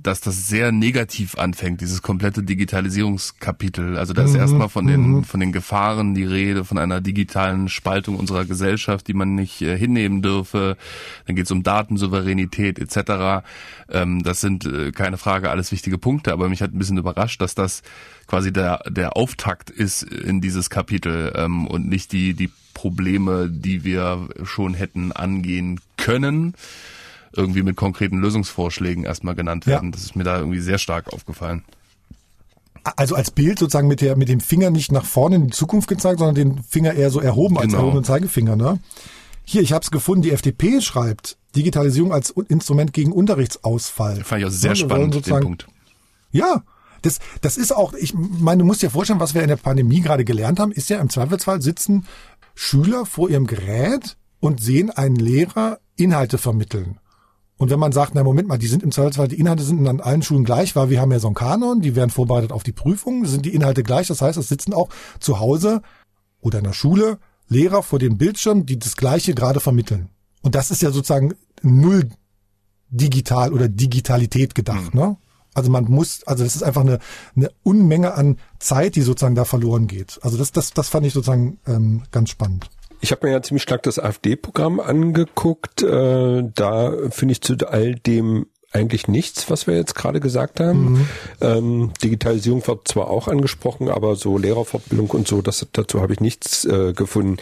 [0.01, 3.97] dass das sehr negativ anfängt, dieses komplette Digitalisierungskapitel.
[3.97, 4.39] Also da ist mhm.
[4.39, 5.24] erstmal von den, mhm.
[5.24, 9.78] von den Gefahren die Rede, von einer digitalen Spaltung unserer Gesellschaft, die man nicht äh,
[9.78, 10.78] hinnehmen dürfe.
[11.26, 13.43] Dann geht es um Datensouveränität etc.
[13.89, 17.41] Ähm, das sind äh, keine Frage alles wichtige Punkte, aber mich hat ein bisschen überrascht,
[17.41, 17.82] dass das
[18.28, 23.84] quasi der, der Auftakt ist in dieses Kapitel ähm, und nicht die, die Probleme, die
[23.84, 26.55] wir schon hätten angehen können
[27.34, 29.89] irgendwie mit konkreten Lösungsvorschlägen erstmal genannt werden.
[29.89, 29.91] Ja.
[29.91, 31.63] Das ist mir da irgendwie sehr stark aufgefallen.
[32.95, 35.88] Also als Bild sozusagen mit der mit dem Finger nicht nach vorne in die Zukunft
[35.88, 37.80] gezeigt, sondern den Finger eher so erhoben als genau.
[37.80, 38.55] erhobenen Zeigefinger.
[38.55, 38.80] Ne?
[39.43, 40.24] Hier, ich habe es gefunden.
[40.24, 44.17] Die FDP schreibt Digitalisierung als Instrument gegen Unterrichtsausfall.
[44.17, 45.67] Das fand ich auch sehr ja, spannend den Punkt.
[46.32, 46.63] Ja,
[47.03, 50.01] das, das ist auch, ich meine, du musst dir vorstellen, was wir in der Pandemie
[50.01, 52.05] gerade gelernt haben, ist ja im Zweifelsfall sitzen
[52.56, 56.99] Schüler vor ihrem Gerät und sehen einen Lehrer Inhalte vermitteln.
[57.58, 59.99] Und wenn man sagt, na Moment mal, die sind im Zweifelsfall, die Inhalte sind an
[59.99, 62.72] allen Schulen gleich, weil wir haben ja so einen Kanon, die werden vorbereitet auf die
[62.72, 64.08] Prüfungen, sind die Inhalte gleich.
[64.08, 64.89] Das heißt, es sitzen auch
[65.20, 65.84] zu Hause
[66.39, 70.10] oder in der Schule Lehrer vor dem Bildschirm, die das Gleiche gerade vermitteln.
[70.41, 72.10] Und das ist ja sozusagen null
[72.89, 74.99] digital oder Digitalität gedacht, mhm.
[74.99, 75.18] ne?
[75.54, 76.99] Also man muss, also das ist einfach eine,
[77.36, 80.20] eine Unmenge an Zeit, die sozusagen da verloren geht.
[80.22, 82.70] Also das, das, das fand ich sozusagen ähm, ganz spannend.
[83.02, 85.82] Ich habe mir ja ziemlich stark das AfD-Programm angeguckt.
[85.82, 90.93] Äh, da finde ich zu all dem eigentlich nichts, was wir jetzt gerade gesagt haben.
[90.93, 91.08] Mhm.
[91.41, 96.22] Ähm, Digitalisierung wird zwar auch angesprochen, aber so Lehrerfortbildung und so, das, dazu habe ich
[96.22, 97.38] nichts äh, gefunden.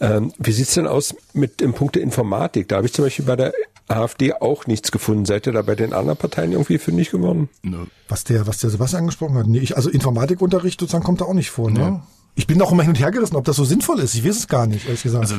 [0.00, 2.68] Ähm, wie sieht's denn aus mit dem Punkt der Informatik?
[2.68, 3.52] Da habe ich zum Beispiel bei der
[3.90, 5.24] AfD auch nichts gefunden.
[5.24, 7.48] Seid ihr da bei den anderen Parteien irgendwie fündig geworden?
[7.62, 7.86] No.
[8.08, 9.46] Was der, was der Sebastian angesprochen hat.
[9.46, 11.80] Nee, ich, also Informatikunterricht sozusagen kommt da auch nicht vor, ne?
[11.80, 12.02] Ja.
[12.36, 14.14] Ich bin auch immer hin und her gerissen, ob das so sinnvoll ist.
[14.14, 15.24] Ich weiß es gar nicht, ehrlich gesagt.
[15.24, 15.36] Also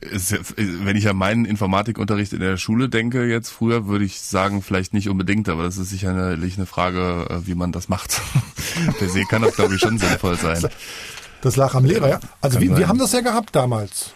[0.00, 4.94] wenn ich an meinen Informatikunterricht in der Schule denke jetzt früher, würde ich sagen, vielleicht
[4.94, 8.20] nicht unbedingt, aber das ist sicherlich eine Frage, äh, wie man das macht.
[8.98, 10.68] per se kann das, glaube ich, schon sinnvoll sein.
[11.40, 12.20] Das lag am Lehrer, ja.
[12.40, 14.12] Also wir, wir haben das ja gehabt damals.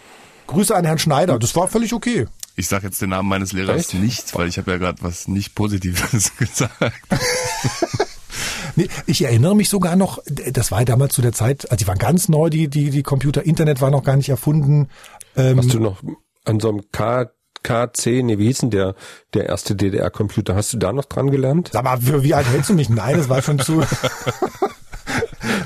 [0.46, 1.38] Grüße an Herrn Schneider.
[1.38, 2.26] Das war völlig okay.
[2.56, 3.94] Ich sage jetzt den Namen meines Lehrers Echt?
[3.94, 7.00] nicht, weil ich habe ja gerade was nicht Positives gesagt.
[8.76, 11.98] nee, ich erinnere mich sogar noch, das war damals zu der Zeit, also die waren
[11.98, 14.88] ganz neu, die, die, die Computer, Internet war noch gar nicht erfunden.
[15.36, 16.02] Ähm, Hast du noch
[16.44, 17.30] an so einem K
[17.62, 18.94] KC, nee, wie hieß denn der,
[19.34, 20.56] der erste DDR-Computer?
[20.56, 21.70] Hast du da noch dran gelernt?
[21.72, 22.88] Sag mal, für wie alt hältst du mich?
[22.88, 23.84] Nein, das war schon zu.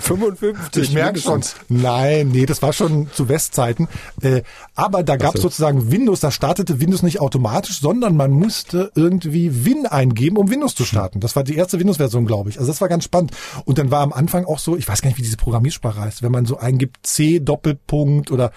[0.00, 0.82] 55.
[0.82, 1.42] Ich merke schon.
[1.68, 3.88] Nein, nee, das war schon zu Westzeiten.
[4.22, 4.42] Äh,
[4.74, 5.48] aber da gab es so.
[5.48, 10.74] sozusagen Windows, da startete Windows nicht automatisch, sondern man musste irgendwie Win eingeben, um Windows
[10.74, 11.20] zu starten.
[11.20, 12.58] Das war die erste Windows-Version, glaube ich.
[12.58, 13.32] Also das war ganz spannend.
[13.64, 16.22] Und dann war am Anfang auch so, ich weiß gar nicht, wie diese Programmiersprache heißt,
[16.22, 18.52] wenn man so eingibt C Doppelpunkt oder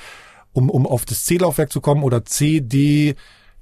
[0.54, 3.16] um, um auf das C-Laufwerk zu kommen oder CD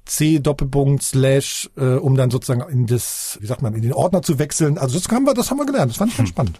[0.05, 4.22] C Doppelpunkt Slash, äh, um dann sozusagen in das, wie sagt man, in den Ordner
[4.22, 4.78] zu wechseln.
[4.78, 5.91] Also das haben wir, das haben wir gelernt.
[5.91, 6.59] Das fand ich ganz spannend.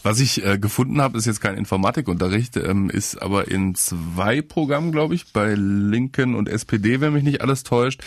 [0.03, 4.91] Was ich äh, gefunden habe, ist jetzt kein Informatikunterricht, ähm, ist aber in zwei Programmen,
[4.91, 8.01] glaube ich, bei Linken und SPD, wenn mich nicht alles täuscht,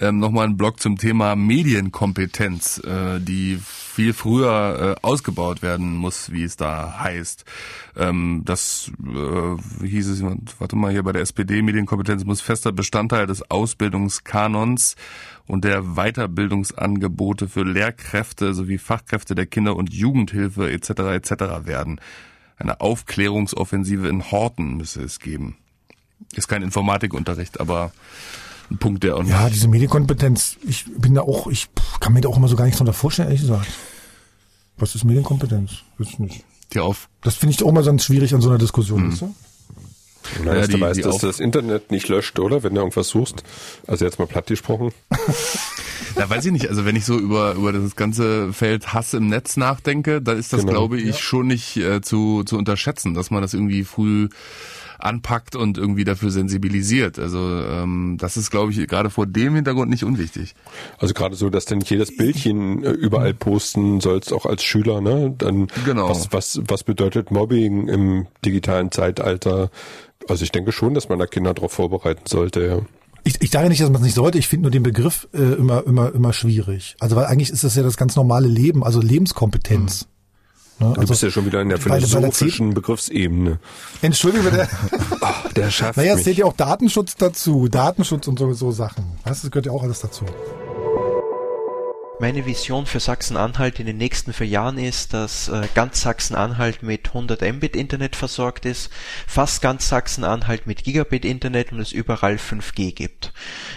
[0.00, 6.32] ähm, nochmal ein Blog zum Thema Medienkompetenz, äh, die viel früher äh, ausgebaut werden muss,
[6.32, 7.44] wie es da heißt.
[7.96, 10.22] Ähm, das äh, hieß es,
[10.58, 14.96] warte mal, hier bei der SPD, Medienkompetenz muss fester Bestandteil des Ausbildungskanons
[15.48, 20.90] und der Weiterbildungsangebote für Lehrkräfte sowie Fachkräfte der Kinder- und Jugendhilfe etc.
[20.90, 21.27] etc.
[21.66, 22.00] werden.
[22.56, 25.56] Eine Aufklärungsoffensive in Horten müsse es geben.
[26.34, 27.92] Ist kein Informatikunterricht, aber
[28.70, 31.68] ein Punkt, der Ja, diese Medienkompetenz, ich bin da auch, ich
[32.00, 33.68] kann mir da auch immer so gar nichts drunter vorstellen, ehrlich gesagt.
[34.76, 35.82] Was ist Medienkompetenz?
[35.98, 36.44] Weiß nicht.
[36.72, 37.08] Die auf.
[37.22, 39.12] Das finde ich auch mal ganz schwierig an so einer Diskussion, mhm.
[39.12, 39.34] weißt du?
[40.44, 42.62] Na, ja, die, weißt, dass du das Internet nicht löscht, oder?
[42.62, 43.42] Wenn du irgendwas suchst.
[43.86, 44.92] Also jetzt mal platt gesprochen.
[46.14, 46.68] Da weiß ich nicht.
[46.68, 50.52] Also wenn ich so über, über das ganze Feld Hass im Netz nachdenke, dann ist
[50.52, 50.72] das, genau.
[50.72, 51.12] glaube ich, ja.
[51.12, 54.28] schon nicht äh, zu, zu unterschätzen, dass man das irgendwie früh
[54.98, 57.18] anpackt und irgendwie dafür sensibilisiert.
[57.18, 60.54] Also ähm, das ist, glaube ich, gerade vor dem Hintergrund nicht unwichtig.
[60.98, 65.00] Also gerade so, dass du nicht jedes Bildchen äh, überall posten sollst, auch als Schüler,
[65.00, 65.34] ne?
[65.38, 66.08] Dann genau.
[66.08, 69.70] was, was, was bedeutet Mobbing im digitalen Zeitalter?
[70.28, 72.80] Also ich denke schon, dass man da Kinder darauf vorbereiten sollte, ja.
[73.24, 74.38] Ich, ich sage nicht, dass man es nicht sollte.
[74.38, 76.96] Ich finde nur den Begriff äh, immer, immer, immer schwierig.
[76.98, 80.04] Also weil eigentlich ist das ja das ganz normale Leben, also Lebenskompetenz.
[80.04, 80.17] Mhm.
[80.78, 80.86] Ne?
[80.86, 83.58] Also, du bist ja schon wieder in der philosophischen Begriffsebene.
[84.02, 84.68] Entschuldigung, der,
[85.20, 89.04] Ach, der schafft Naja, es zählt ja auch Datenschutz dazu, Datenschutz und so, so Sachen.
[89.24, 90.24] Das gehört ja auch alles dazu.
[92.20, 97.06] Meine Vision für Sachsen-Anhalt in den nächsten vier Jahren ist, dass äh, ganz Sachsen-Anhalt mit
[97.06, 98.90] 100 Mbit Internet versorgt ist,
[99.28, 103.32] fast ganz Sachsen-Anhalt mit Gigabit Internet und es überall 5G gibt.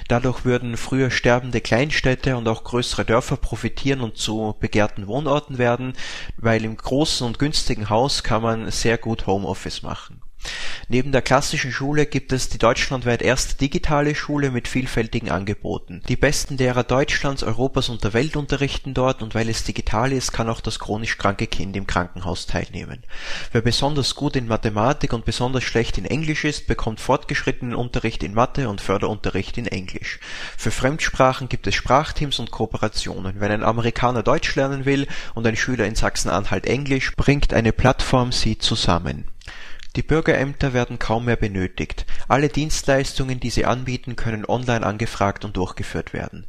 [0.08, 5.94] Dadurch würden früher sterbende Kleinstädte und auch größere Dörfer profitieren und zu begehrten Wohnorten werden,
[6.38, 10.20] weil im großen und günstigen Haus kann man sehr gut Homeoffice machen.
[10.88, 16.02] Neben der klassischen Schule gibt es die deutschlandweit erste digitale Schule mit vielfältigen Angeboten.
[16.08, 20.34] Die besten Lehrer Deutschlands, Europas und der Welt unterrichten dort und weil es digital ist,
[20.34, 23.04] kann auch das chronisch kranke Kind im Krankenhaus teilnehmen.
[23.52, 28.34] Wer besonders gut in Mathematik und besonders schlecht in Englisch ist, bekommt fortgeschrittenen Unterricht in
[28.34, 30.20] Mathe und Förderunterricht in Englisch.
[30.58, 33.40] Für Fremdsprachen gibt es Sprachteams und Kooperationen.
[33.40, 38.32] Wenn ein Amerikaner Deutsch lernen will und ein Schüler in Sachsen-Anhalt Englisch, bringt eine Plattform
[38.32, 39.26] sie zusammen.
[39.96, 42.06] Die Bürgerämter werden kaum mehr benötigt.
[42.30, 46.46] Alle Dienstleistungen, die sie anbieten, können online angefragt und durchgeführt werden.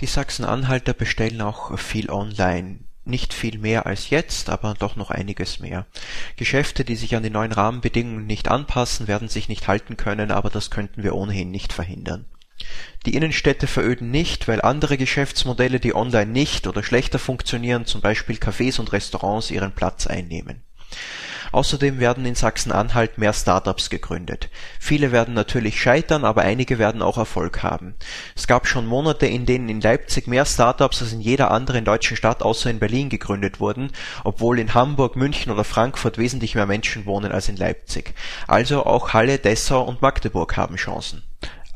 [0.00, 2.80] Die Sachsen-Anhalter bestellen auch viel online.
[3.06, 5.86] Nicht viel mehr als jetzt, aber doch noch einiges mehr.
[6.36, 10.50] Geschäfte, die sich an die neuen Rahmenbedingungen nicht anpassen, werden sich nicht halten können, aber
[10.50, 12.26] das könnten wir ohnehin nicht verhindern.
[13.04, 18.36] Die Innenstädte veröden nicht, weil andere Geschäftsmodelle, die online nicht oder schlechter funktionieren, zum Beispiel
[18.36, 20.62] Cafés und Restaurants, ihren Platz einnehmen.
[21.54, 24.48] Außerdem werden in Sachsen-Anhalt mehr Startups gegründet.
[24.80, 27.94] Viele werden natürlich scheitern, aber einige werden auch Erfolg haben.
[28.34, 32.16] Es gab schon Monate, in denen in Leipzig mehr Startups als in jeder anderen deutschen
[32.16, 33.92] Stadt außer in Berlin gegründet wurden,
[34.24, 38.14] obwohl in Hamburg, München oder Frankfurt wesentlich mehr Menschen wohnen als in Leipzig.
[38.48, 41.22] Also auch Halle, Dessau und Magdeburg haben Chancen.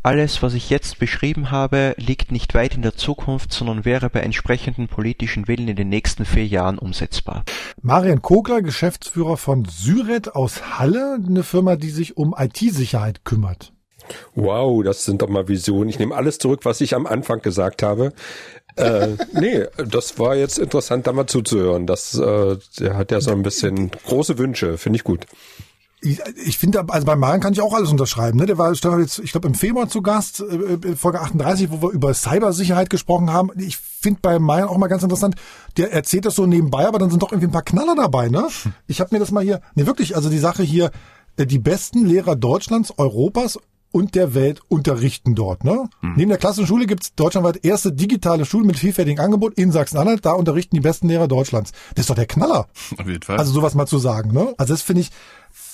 [0.02, 4.20] Alles, was ich jetzt beschrieben habe, liegt nicht weit in der Zukunft, sondern wäre bei
[4.20, 7.44] entsprechendem politischen Willen in den nächsten vier Jahren umsetzbar.
[7.82, 13.72] Marian Kogler, Geschäftsführer von Syret aus Halle, eine Firma, die sich um IT-Sicherheit kümmert.
[14.34, 15.88] Wow, das sind doch mal Visionen.
[15.88, 18.12] Ich nehme alles zurück, was ich am Anfang gesagt habe.
[18.76, 21.86] äh, nee, das war jetzt interessant, da mal zuzuhören.
[21.86, 25.26] Das, äh, der hat ja so ein bisschen große Wünsche, finde ich gut.
[26.00, 28.38] Ich, ich finde, also bei Maren kann ich auch alles unterschreiben.
[28.38, 28.46] Ne?
[28.46, 32.14] Der war jetzt, ich glaube, im Februar zu Gast, äh, Folge 38, wo wir über
[32.14, 33.50] Cybersicherheit gesprochen haben.
[33.56, 35.34] Ich finde bei Maren auch mal ganz interessant,
[35.76, 38.28] der erzählt das so nebenbei, aber dann sind doch irgendwie ein paar Knaller dabei.
[38.28, 38.46] Ne?
[38.86, 40.92] Ich habe mir das mal hier, ne wirklich, also die Sache hier,
[41.36, 43.58] äh, die besten Lehrer Deutschlands, Europas
[43.90, 45.64] und der Welt unterrichten dort.
[45.64, 45.88] Ne?
[46.02, 46.14] Mhm.
[46.16, 50.24] Neben der klassischen Schule gibt's deutschlandweit erste digitale Schulen mit vielfältigem Angebot in Sachsen-Anhalt.
[50.24, 51.72] Da unterrichten die besten Lehrer Deutschlands.
[51.94, 52.68] Das ist doch der Knaller.
[52.98, 53.38] Auf jeden Fall.
[53.38, 54.32] Also sowas mal zu sagen.
[54.32, 54.54] Ne?
[54.58, 55.10] Also das finde ich,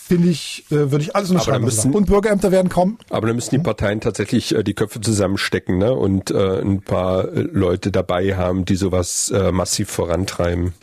[0.07, 1.65] finde ich, äh, würde ich alles unterschreiben.
[1.65, 2.99] Müssen, und Bürgerämter werden kommen.
[3.11, 5.95] Aber dann müssen die Parteien tatsächlich äh, die Köpfe zusammenstecken ne?
[5.95, 10.75] und äh, ein paar äh, Leute dabei haben, die sowas äh, massiv vorantreiben.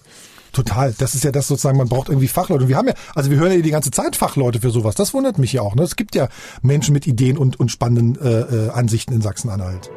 [0.53, 0.93] Total.
[0.99, 2.63] Das ist ja das sozusagen, man braucht irgendwie Fachleute.
[2.63, 4.95] Und wir haben ja, also wir hören ja die ganze Zeit Fachleute für sowas.
[4.95, 5.75] Das wundert mich ja auch.
[5.75, 5.83] Ne?
[5.83, 6.27] Es gibt ja
[6.61, 9.91] Menschen mit Ideen und, und spannenden äh, äh, Ansichten in Sachsen-Anhalt.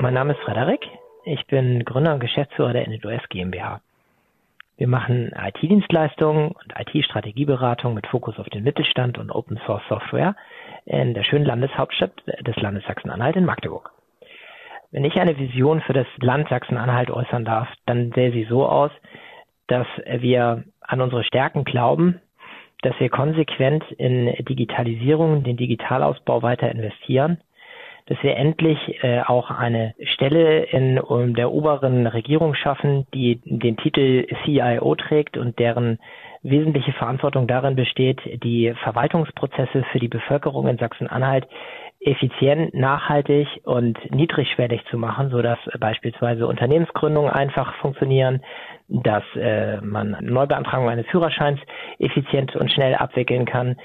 [0.00, 0.80] Mein Name ist Frederik.
[1.24, 3.82] Ich bin Gründer und Geschäftsführer der NetOS GmbH.
[4.78, 10.36] Wir machen IT-Dienstleistungen und IT-Strategieberatung mit Fokus auf den Mittelstand und Open Source Software
[10.86, 12.12] in der schönen Landeshauptstadt
[12.46, 13.90] des Landes Sachsen-Anhalt in Magdeburg.
[14.92, 18.92] Wenn ich eine Vision für das Land Sachsen-Anhalt äußern darf, dann sähe sie so aus,
[19.66, 22.20] dass wir an unsere Stärken glauben,
[22.82, 27.38] dass wir konsequent in Digitalisierung, den Digitalausbau weiter investieren,
[28.08, 33.76] dass wir endlich äh, auch eine Stelle in um, der oberen Regierung schaffen, die den
[33.76, 35.98] Titel CIO trägt und deren
[36.42, 41.46] wesentliche Verantwortung darin besteht, die Verwaltungsprozesse für die Bevölkerung in Sachsen-Anhalt
[42.00, 48.40] effizient, nachhaltig und niedrigschwellig zu machen, so dass beispielsweise Unternehmensgründungen einfach funktionieren,
[48.88, 51.60] dass äh, man Neubeantragung eines Führerscheins
[51.98, 53.76] effizient und schnell abwickeln kann,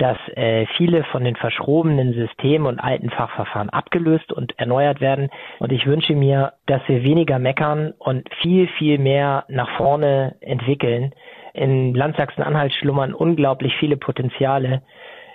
[0.00, 5.28] dass äh, viele von den verschrobenen Systemen und alten Fachverfahren abgelöst und erneuert werden.
[5.58, 11.12] Und ich wünsche mir, dass wir weniger meckern und viel, viel mehr nach vorne entwickeln.
[11.52, 14.80] In Land Sachsen-Anhalt schlummern unglaublich viele Potenziale.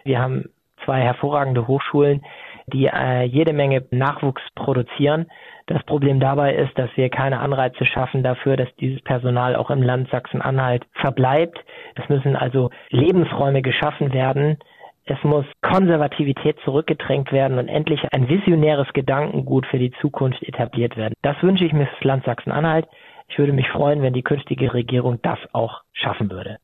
[0.04, 0.50] Wir haben
[0.84, 2.24] zwei hervorragende Hochschulen,
[2.68, 5.28] die äh, jede Menge Nachwuchs produzieren.
[5.68, 9.82] Das Problem dabei ist, dass wir keine Anreize schaffen dafür, dass dieses Personal auch im
[9.82, 11.60] Land Sachsen-Anhalt verbleibt.
[11.96, 14.58] Es müssen also Lebensräume geschaffen werden.
[15.06, 21.14] Es muss Konservativität zurückgedrängt werden und endlich ein visionäres Gedankengut für die Zukunft etabliert werden.
[21.22, 22.88] Das wünsche ich mir fürs Land Sachsen-Anhalt.
[23.28, 26.58] Ich würde mich freuen, wenn die künftige Regierung das auch schaffen würde.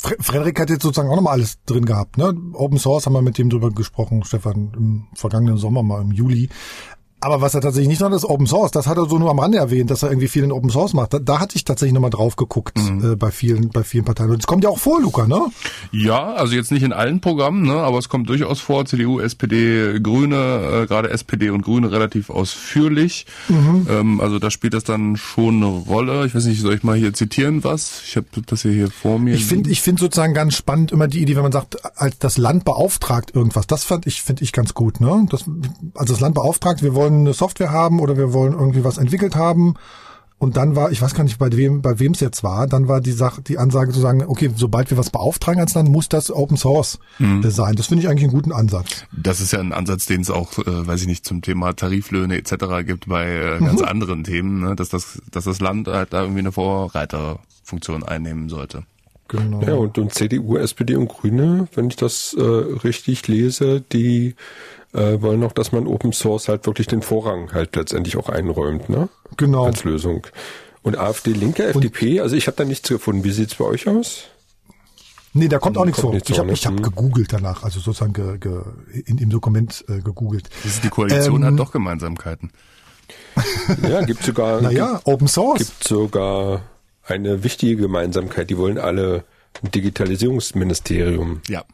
[0.00, 2.16] Frederik hat jetzt sozusagen auch nochmal alles drin gehabt.
[2.16, 2.34] Ne?
[2.54, 6.48] Open Source haben wir mit dem drüber gesprochen, Stefan, im vergangenen Sommer mal im Juli.
[7.20, 9.38] Aber was er tatsächlich nicht noch ist Open Source, das hat er so nur am
[9.38, 11.12] Rande erwähnt, dass er irgendwie viel in Open Source macht.
[11.12, 13.12] Da, da hatte ich tatsächlich nochmal drauf geguckt mhm.
[13.12, 14.30] äh, bei vielen, bei vielen Parteien.
[14.30, 15.40] Und es kommt ja auch vor, Luca, ne?
[15.92, 18.86] Ja, also jetzt nicht in allen Programmen, ne, aber es kommt durchaus vor.
[18.86, 23.26] CDU, SPD, Grüne, äh, gerade SPD und Grüne relativ ausführlich.
[23.48, 23.86] Mhm.
[23.90, 26.26] Ähm, also da spielt das dann schon eine Rolle.
[26.26, 28.02] Ich weiß nicht, soll ich mal hier zitieren was?
[28.06, 29.34] Ich habe das hier, hier vor mir.
[29.34, 32.38] Ich finde, ich finde sozusagen ganz spannend immer die Idee, wenn man sagt, als das
[32.38, 33.66] Land beauftragt irgendwas.
[33.66, 35.26] Das fand ich, finde ich ganz gut, ne?
[35.28, 35.44] Das,
[35.94, 38.98] also das Land beauftragt, wir wollen wollen eine Software haben oder wir wollen irgendwie was
[38.98, 39.74] entwickelt haben.
[40.38, 42.88] Und dann war, ich weiß gar nicht, bei wem, bei wem es jetzt war, dann
[42.88, 46.08] war die Sache, die Ansage zu sagen, okay, sobald wir was beauftragen als Land, muss
[46.08, 47.42] das Open Source mhm.
[47.50, 47.76] sein.
[47.76, 49.04] Das finde ich eigentlich einen guten Ansatz.
[49.12, 52.38] Das ist ja ein Ansatz, den es auch, äh, weiß ich nicht, zum Thema Tariflöhne
[52.38, 52.86] etc.
[52.86, 53.86] gibt bei äh, ganz mhm.
[53.86, 54.76] anderen Themen, ne?
[54.76, 58.84] dass das, dass das Land halt da irgendwie eine Vorreiterfunktion einnehmen sollte.
[59.28, 59.60] Genau.
[59.60, 64.34] Ja, und, und CDU, SPD und Grüne, wenn ich das äh, richtig lese, die
[64.92, 68.88] äh, wollen auch, dass man Open Source halt wirklich den Vorrang halt letztendlich auch einräumt,
[68.88, 69.08] ne?
[69.36, 69.64] Genau.
[69.64, 70.26] Als Lösung.
[70.82, 73.22] Und AfD, Linke, FDP, also ich habe da nichts gefunden.
[73.22, 74.24] Wie sieht's bei euch aus?
[75.32, 76.12] Nee, da kommt auch nichts vor.
[76.12, 78.62] Ich habe ich hab gegoogelt danach, also sozusagen ge, ge,
[79.04, 80.48] in dem Dokument äh, gegoogelt.
[80.64, 82.50] Das ist die Koalition ähm, hat doch Gemeinsamkeiten.
[83.88, 84.60] ja, gibt sogar.
[84.60, 85.58] Naja, gibt, Open Source.
[85.58, 86.62] Gibt sogar
[87.04, 88.50] eine wichtige Gemeinsamkeit.
[88.50, 89.24] Die wollen alle
[89.62, 91.42] ein Digitalisierungsministerium.
[91.48, 91.64] Ja.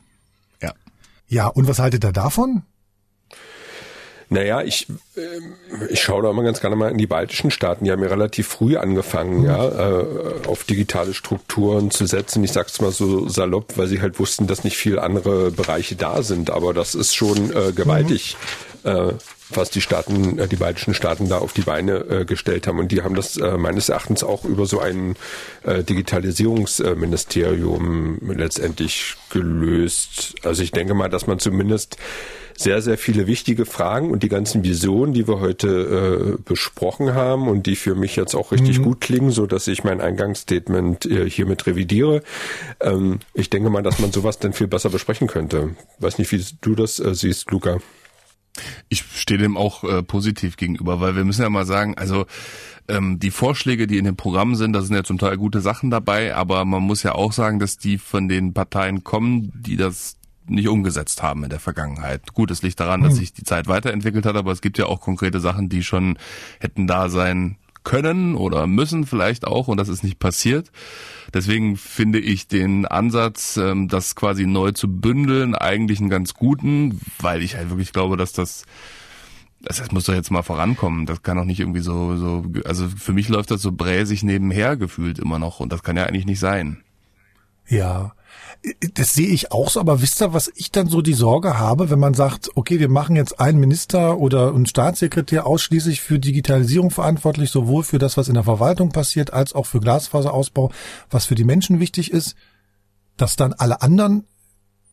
[0.62, 0.74] Ja.
[1.28, 2.62] Ja, und was haltet ihr davon?
[4.28, 5.20] Naja, ich, äh,
[5.88, 7.84] ich schaue da immer ganz gerne mal in die baltischen Staaten.
[7.84, 10.04] Die haben ja relativ früh angefangen, ja, äh,
[10.46, 12.42] auf digitale Strukturen zu setzen.
[12.42, 16.22] Ich sag's mal so salopp, weil sie halt wussten, dass nicht viel andere Bereiche da
[16.22, 16.50] sind.
[16.50, 18.36] Aber das ist schon äh, gewaltig,
[18.82, 18.90] mhm.
[18.90, 19.12] äh,
[19.50, 22.78] was die Staaten, äh, die baltischen Staaten da auf die Beine äh, gestellt haben.
[22.78, 25.16] Und die haben das äh, meines Erachtens auch über so ein
[25.64, 30.34] äh, Digitalisierungsministerium letztendlich gelöst.
[30.42, 31.96] Also ich denke mal, dass man zumindest
[32.56, 37.48] sehr, sehr viele wichtige Fragen und die ganzen Visionen, die wir heute äh, besprochen haben
[37.48, 38.84] und die für mich jetzt auch richtig mhm.
[38.84, 42.22] gut klingen, so dass ich mein Eingangsstatement äh, hiermit revidiere.
[42.80, 45.76] Ähm, ich denke mal, dass man sowas dann viel besser besprechen könnte.
[45.98, 47.78] Weiß nicht, wie du das äh, siehst, Luca.
[48.88, 52.26] Ich stehe dem auch äh, positiv gegenüber, weil wir müssen ja mal sagen, also
[52.88, 55.90] ähm, die Vorschläge, die in dem Programm sind, da sind ja zum Teil gute Sachen
[55.90, 60.16] dabei, aber man muss ja auch sagen, dass die von den Parteien kommen, die das
[60.48, 62.32] nicht umgesetzt haben in der Vergangenheit.
[62.32, 63.18] Gut, es liegt daran, dass hm.
[63.18, 66.18] sich die Zeit weiterentwickelt hat, aber es gibt ja auch konkrete Sachen, die schon
[66.60, 70.72] hätten da sein können oder müssen vielleicht auch und das ist nicht passiert.
[71.32, 77.00] Deswegen finde ich den Ansatz, ähm, das quasi neu zu bündeln, eigentlich einen ganz guten,
[77.20, 78.64] weil ich halt wirklich glaube, dass das
[79.62, 81.06] das, das muss doch jetzt mal vorankommen.
[81.06, 84.76] Das kann doch nicht irgendwie so, so, also für mich läuft das so bräsig nebenher
[84.76, 86.82] gefühlt immer noch und das kann ja eigentlich nicht sein.
[87.68, 88.15] Ja,
[88.94, 91.90] das sehe ich auch so, aber wisst ihr, was ich dann so die Sorge habe,
[91.90, 96.90] wenn man sagt, okay, wir machen jetzt einen Minister oder einen Staatssekretär ausschließlich für Digitalisierung
[96.90, 100.70] verantwortlich, sowohl für das, was in der Verwaltung passiert, als auch für Glasfaserausbau,
[101.10, 102.34] was für die Menschen wichtig ist,
[103.16, 104.24] dass dann alle anderen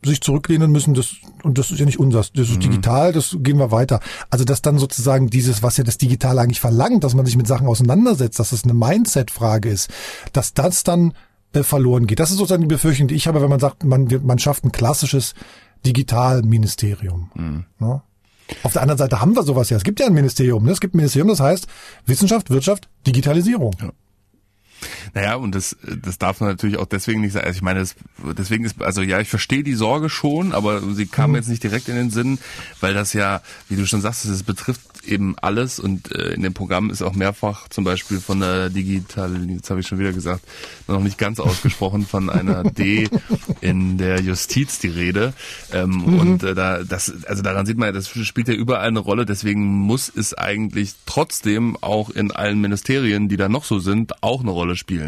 [0.04, 2.60] sich zurücklehnen müssen, das, und das ist ja nicht unser, das ist mhm.
[2.60, 4.00] digital, das gehen wir weiter.
[4.30, 7.46] Also, dass dann sozusagen dieses, was ja das Digital eigentlich verlangt, dass man sich mit
[7.46, 9.90] Sachen auseinandersetzt, dass es eine Mindset-Frage ist,
[10.32, 11.14] dass das dann
[11.54, 12.20] äh, verloren geht.
[12.20, 14.72] Das ist sozusagen die Befürchtung, die ich habe, wenn man sagt, man, man schafft ein
[14.72, 15.34] klassisches
[15.86, 17.30] Digitalministerium.
[17.34, 17.64] Mhm.
[17.80, 18.02] Ja?
[18.62, 19.76] Auf der anderen Seite haben wir sowas ja.
[19.76, 20.64] Es gibt ja ein Ministerium.
[20.64, 20.72] Ne?
[20.72, 21.66] Es gibt ein Ministerium, das heißt
[22.06, 23.74] Wissenschaft, Wirtschaft, Digitalisierung.
[23.80, 23.90] Ja.
[25.14, 27.46] Naja, und das, das darf man natürlich auch deswegen nicht sagen.
[27.46, 27.94] Also ich meine, das,
[28.36, 31.36] deswegen ist, also ja, ich verstehe die Sorge schon, aber sie kam mhm.
[31.36, 32.38] jetzt nicht direkt in den Sinn,
[32.80, 36.54] weil das ja, wie du schon sagst, es betrifft eben alles und äh, in dem
[36.54, 40.44] Programm ist auch mehrfach zum Beispiel von der Digital, jetzt habe ich schon wieder gesagt,
[40.88, 43.08] noch nicht ganz ausgesprochen, von einer D
[43.60, 45.32] in der Justiz die Rede.
[45.72, 46.18] Ähm, mhm.
[46.18, 49.26] Und äh, da, das, also daran sieht man ja, das spielt ja überall eine Rolle,
[49.26, 54.40] deswegen muss es eigentlich trotzdem auch in allen Ministerien, die da noch so sind, auch
[54.40, 55.03] eine Rolle spielen.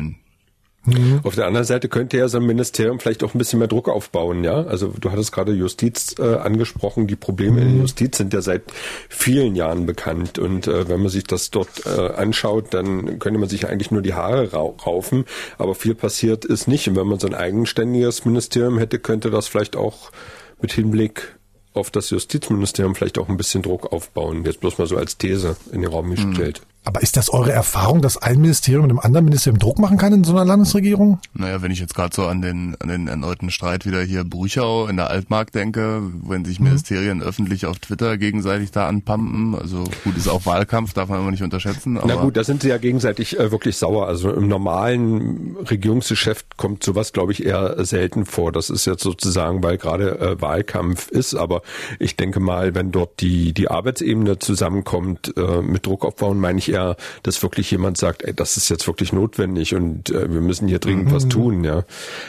[0.86, 1.20] Mhm.
[1.24, 3.88] Auf der anderen Seite könnte ja so ein Ministerium vielleicht auch ein bisschen mehr Druck
[3.88, 4.62] aufbauen, ja.
[4.62, 7.06] Also du hattest gerade Justiz äh, angesprochen.
[7.06, 7.62] Die Probleme mhm.
[7.62, 7.80] in der.
[7.82, 8.62] Justiz sind ja seit
[9.08, 10.38] vielen Jahren bekannt.
[10.38, 14.02] Und äh, wenn man sich das dort äh, anschaut, dann könnte man sich eigentlich nur
[14.02, 15.24] die Haare raufen.
[15.58, 16.88] Aber viel passiert ist nicht.
[16.88, 20.12] Und wenn man so ein eigenständiges Ministerium hätte, könnte das vielleicht auch
[20.60, 21.36] mit Hinblick
[21.74, 24.44] auf das Justizministerium vielleicht auch ein bisschen Druck aufbauen.
[24.44, 26.62] Jetzt bloß mal so als These in den Raum gestellt.
[26.62, 26.75] Mhm.
[26.86, 30.22] Aber ist das eure Erfahrung, dass ein Ministerium einem anderen Ministerium Druck machen kann in
[30.22, 31.18] so einer Landesregierung?
[31.34, 34.86] Naja, wenn ich jetzt gerade so an den, an den erneuten Streit wieder hier Bruchau
[34.86, 36.66] in der Altmark denke, wenn sich mhm.
[36.66, 41.32] Ministerien öffentlich auf Twitter gegenseitig da anpumpen, also gut, ist auch Wahlkampf, darf man immer
[41.32, 41.98] nicht unterschätzen.
[41.98, 44.06] Aber Na gut, da sind sie ja gegenseitig äh, wirklich sauer.
[44.06, 48.52] Also im normalen Regierungsgeschäft kommt sowas, glaube ich, eher selten vor.
[48.52, 51.62] Das ist jetzt sozusagen, weil gerade äh, Wahlkampf ist, aber
[51.98, 56.75] ich denke mal, wenn dort die, die Arbeitsebene zusammenkommt, äh, mit Druck aufbauen, meine ich
[56.76, 60.68] eher, dass wirklich jemand sagt, ey, das ist jetzt wirklich notwendig und äh, wir müssen
[60.68, 61.12] hier dringend mhm.
[61.12, 61.84] was tun, ja.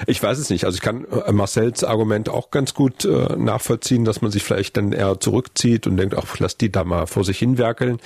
[0.06, 0.66] Ich weiß es nicht.
[0.66, 4.78] Also ich kann äh, Marcells Argument auch ganz gut äh, nachvollziehen, dass man sich vielleicht
[4.78, 8.00] dann eher zurückzieht und denkt, ach, lass die da mal vor sich hinwerkeln.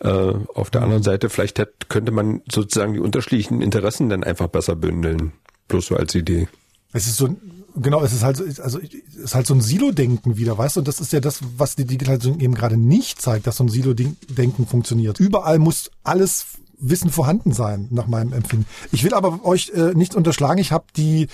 [0.00, 0.08] Äh,
[0.54, 4.76] auf der anderen Seite, vielleicht hätte, könnte man sozusagen die unterschiedlichen Interessen dann einfach besser
[4.76, 5.32] bündeln.
[5.68, 6.48] Bloß so als Idee.
[6.92, 7.34] Es ist so
[7.76, 10.80] genau, es ist halt, also es ist halt so ein Silo-Denken wieder, weißt du?
[10.80, 13.68] Und das ist ja das, was die Digitalisierung eben gerade nicht zeigt, dass so ein
[13.68, 15.20] Silo-Denken funktioniert.
[15.20, 16.46] Überall muss alles
[16.78, 18.66] Wissen vorhanden sein, nach meinem Empfinden.
[18.92, 20.60] Ich will aber euch äh, nichts unterschlagen.
[20.60, 21.28] Ich habe die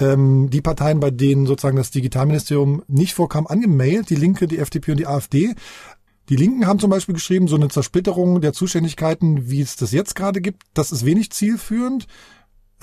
[0.00, 4.92] ähm, die Parteien, bei denen sozusagen das Digitalministerium nicht vorkam, angemailt, die Linke, die FDP
[4.92, 5.54] und die AfD.
[6.28, 10.14] Die Linken haben zum Beispiel geschrieben, so eine Zersplitterung der Zuständigkeiten, wie es das jetzt
[10.14, 12.06] gerade gibt, das ist wenig zielführend.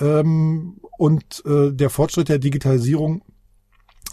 [0.00, 3.22] Ähm, und äh, der Fortschritt der Digitalisierung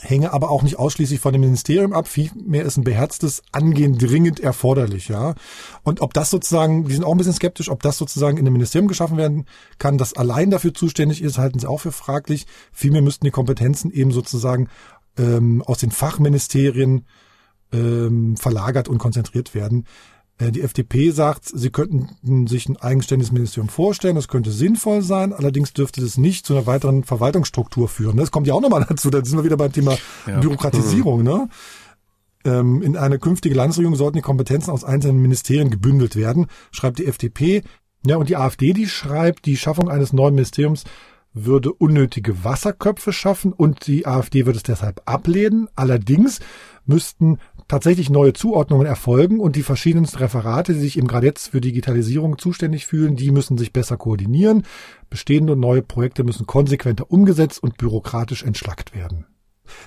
[0.03, 2.07] hänge aber auch nicht ausschließlich von dem Ministerium ab.
[2.07, 5.35] Vielmehr ist ein beherztes Angehen dringend erforderlich, ja.
[5.83, 8.53] Und ob das sozusagen, die sind auch ein bisschen skeptisch, ob das sozusagen in einem
[8.53, 9.45] Ministerium geschaffen werden
[9.77, 12.45] kann, das allein dafür zuständig ist, halten sie auch für fraglich.
[12.71, 14.67] Vielmehr müssten die Kompetenzen eben sozusagen
[15.17, 17.05] ähm, aus den Fachministerien
[17.71, 19.85] ähm, verlagert und konzentriert werden.
[20.37, 25.33] Äh, die FDP sagt, sie könnten sich ein eigenständiges Ministerium vorstellen, das könnte sinnvoll sein,
[25.33, 28.17] allerdings dürfte das nicht zu einer weiteren Verwaltungsstruktur führen.
[28.17, 30.39] Das kommt ja auch nochmal dazu, da sind wir wieder beim Thema ja.
[30.39, 31.23] Bürokratisierung.
[31.23, 31.49] Ne?
[32.45, 37.05] Ähm, in eine künftige Landesregierung sollten die Kompetenzen aus einzelnen Ministerien gebündelt werden, schreibt die
[37.05, 37.63] FDP.
[38.05, 40.83] Ja, und die AfD, die schreibt, die Schaffung eines neuen Ministeriums
[41.33, 45.67] würde unnötige Wasserköpfe schaffen und die AfD wird es deshalb ablehnen.
[45.75, 46.39] Allerdings
[46.85, 47.39] müssten
[47.73, 52.85] tatsächlich neue Zuordnungen erfolgen und die verschiedensten Referate, die sich gerade jetzt für Digitalisierung zuständig
[52.85, 54.61] fühlen, die müssen sich besser koordinieren.
[55.09, 59.25] Bestehende und neue Projekte müssen konsequenter umgesetzt und bürokratisch entschlackt werden.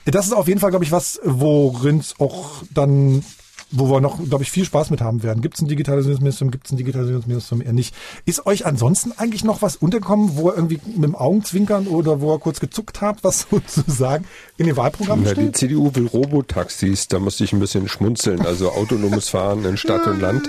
[0.05, 3.23] Das ist auf jeden Fall, glaube ich, was, worin es auch dann
[3.71, 5.43] wo wir noch, glaube ich, viel Spaß mit haben werden.
[5.43, 7.95] Gibt es ein Digitalisierungsministerium, gibt es ein Digitalisierungsministerium eher nicht.
[8.25, 12.33] Ist euch ansonsten eigentlich noch was untergekommen, wo ihr irgendwie mit dem Augenzwinkern oder wo
[12.35, 14.25] ihr kurz gezuckt habt, was sozusagen
[14.57, 15.49] in den Wahlprogrammen Ja, steht?
[15.49, 20.07] die CDU will Robotaxis, da musste ich ein bisschen schmunzeln, also autonomes Fahren in Stadt
[20.07, 20.49] und Land.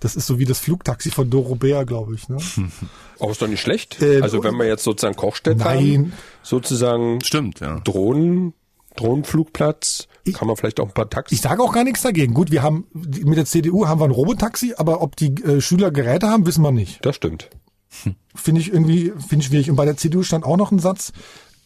[0.00, 2.28] Das ist so wie das Flugtaxi von Doro Bär, glaube ich.
[2.28, 2.38] Ne?
[3.18, 4.00] Auch ist doch nicht schlecht.
[4.02, 6.10] Äh, also wenn wir jetzt sozusagen Kochstätte
[6.42, 7.80] sozusagen Stimmt, ja.
[7.80, 8.54] Drohnen,
[8.96, 11.38] Drohnenflugplatz, kann man vielleicht auch ein paar Taxis.
[11.38, 12.34] Ich sage auch gar nichts dagegen.
[12.34, 15.90] Gut, wir haben mit der CDU haben wir ein Robotaxi, aber ob die äh, Schüler
[15.90, 17.04] Geräte haben, wissen wir nicht.
[17.04, 17.50] Das stimmt.
[18.34, 19.70] Finde ich irgendwie finde ich schwierig.
[19.70, 21.12] Und bei der CDU stand auch noch ein Satz.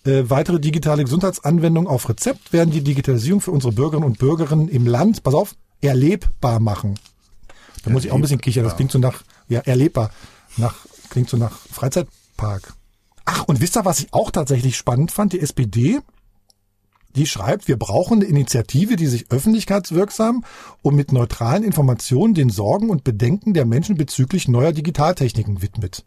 [0.05, 4.87] Äh, weitere digitale Gesundheitsanwendungen auf Rezept werden die Digitalisierung für unsere Bürgerinnen und Bürgerinnen im
[4.87, 6.99] Land, pass auf, erlebbar machen.
[7.85, 8.65] Da muss ich auch ein bisschen kichern.
[8.65, 10.11] Das klingt so nach, ja, erlebbar.
[10.57, 10.75] Nach,
[11.11, 12.75] klingt so nach Freizeitpark.
[13.25, 15.33] Ach, und wisst ihr, was ich auch tatsächlich spannend fand?
[15.33, 16.01] Die SPD,
[17.17, 20.45] die schreibt, wir brauchen eine Initiative, die sich öffentlichkeitswirksam
[20.83, 26.05] und mit neutralen Informationen den Sorgen und Bedenken der Menschen bezüglich neuer Digitaltechniken widmet.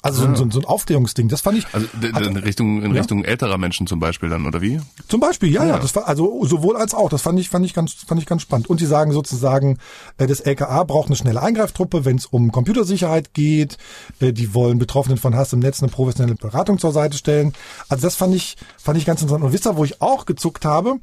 [0.00, 1.66] Also so, ein- so, ein- so ein Aufklärungsding, das fand ich.
[1.74, 1.86] Also
[2.30, 3.00] in Richtung in Ja.
[3.00, 4.80] Richtung älterer Menschen zum Beispiel dann oder wie?
[5.08, 5.78] Zum Beispiel, ja, ja, Ja.
[5.80, 7.08] das war also sowohl als auch.
[7.10, 8.70] Das fand ich, fand ich ganz, fand ich ganz spannend.
[8.70, 9.78] Und sie sagen sozusagen,
[10.16, 13.76] äh, das LKA braucht eine schnelle Eingreiftruppe, wenn es um Computersicherheit geht.
[14.20, 17.52] Äh, Die wollen Betroffenen von Hass im Netz eine professionelle Beratung zur Seite stellen.
[17.88, 19.44] Also das fand ich, fand ich ganz interessant.
[19.44, 21.00] Und wisst ihr, wo ich auch gezuckt habe?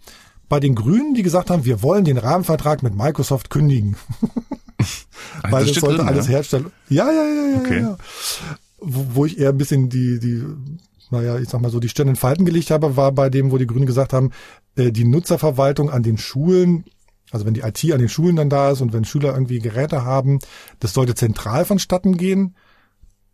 [0.47, 3.97] Bei den Grünen, die gesagt haben, wir wollen den Rahmenvertrag mit Microsoft kündigen.
[5.49, 6.33] Weil das das sollte drin, alles ja?
[6.33, 6.71] herstellen.
[6.89, 7.81] Ja, ja, ja, ja, Okay.
[7.81, 7.97] ja.
[8.77, 10.43] Wo, wo ich eher ein bisschen die, die,
[11.09, 13.57] naja, ich sag mal so, die Stirn in Falten gelegt habe, war bei dem, wo
[13.57, 14.31] die Grünen gesagt haben,
[14.75, 16.85] äh, die Nutzerverwaltung an den Schulen,
[17.31, 20.03] also wenn die IT an den Schulen dann da ist und wenn Schüler irgendwie Geräte
[20.03, 20.39] haben,
[20.79, 22.55] das sollte zentral vonstatten gehen.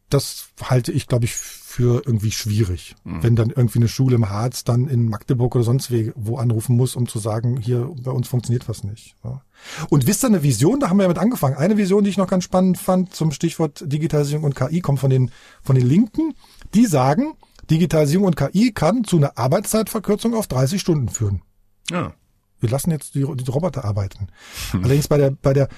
[0.10, 1.36] Das halte ich, glaube ich,
[1.72, 2.96] für irgendwie schwierig.
[3.06, 6.98] Wenn dann irgendwie eine Schule im Harz dann in Magdeburg oder sonst wo anrufen muss,
[6.98, 9.16] um zu sagen, hier, bei uns funktioniert was nicht.
[9.24, 9.42] Ja.
[9.90, 11.56] Und wisst ihr eine Vision, da haben wir ja mit angefangen.
[11.56, 15.10] Eine Vision, die ich noch ganz spannend fand zum Stichwort Digitalisierung und KI, kommt von
[15.10, 15.32] den,
[15.64, 16.34] von den Linken.
[16.74, 17.36] Die sagen,
[17.70, 21.42] Digitalisierung und KI kann zu einer Arbeitszeitverkürzung auf 30 Stunden führen.
[21.90, 22.14] Ja.
[22.60, 24.28] Wir lassen jetzt die, die Roboter arbeiten.
[24.74, 25.70] Allerdings bei der, bei der,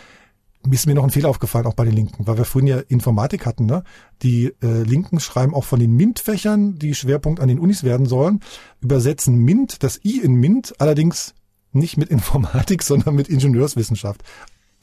[0.66, 2.80] mir ist mir noch ein Fehler aufgefallen, auch bei den Linken, weil wir vorhin ja
[2.80, 3.84] Informatik hatten, ne?
[4.22, 8.40] Die äh, Linken schreiben auch von den MINT-Fächern, die Schwerpunkt an den Unis werden sollen,
[8.82, 11.34] übersetzen MINT, das I in MINT, allerdings
[11.74, 14.24] nicht mit Informatik, sondern mit Ingenieurswissenschaft.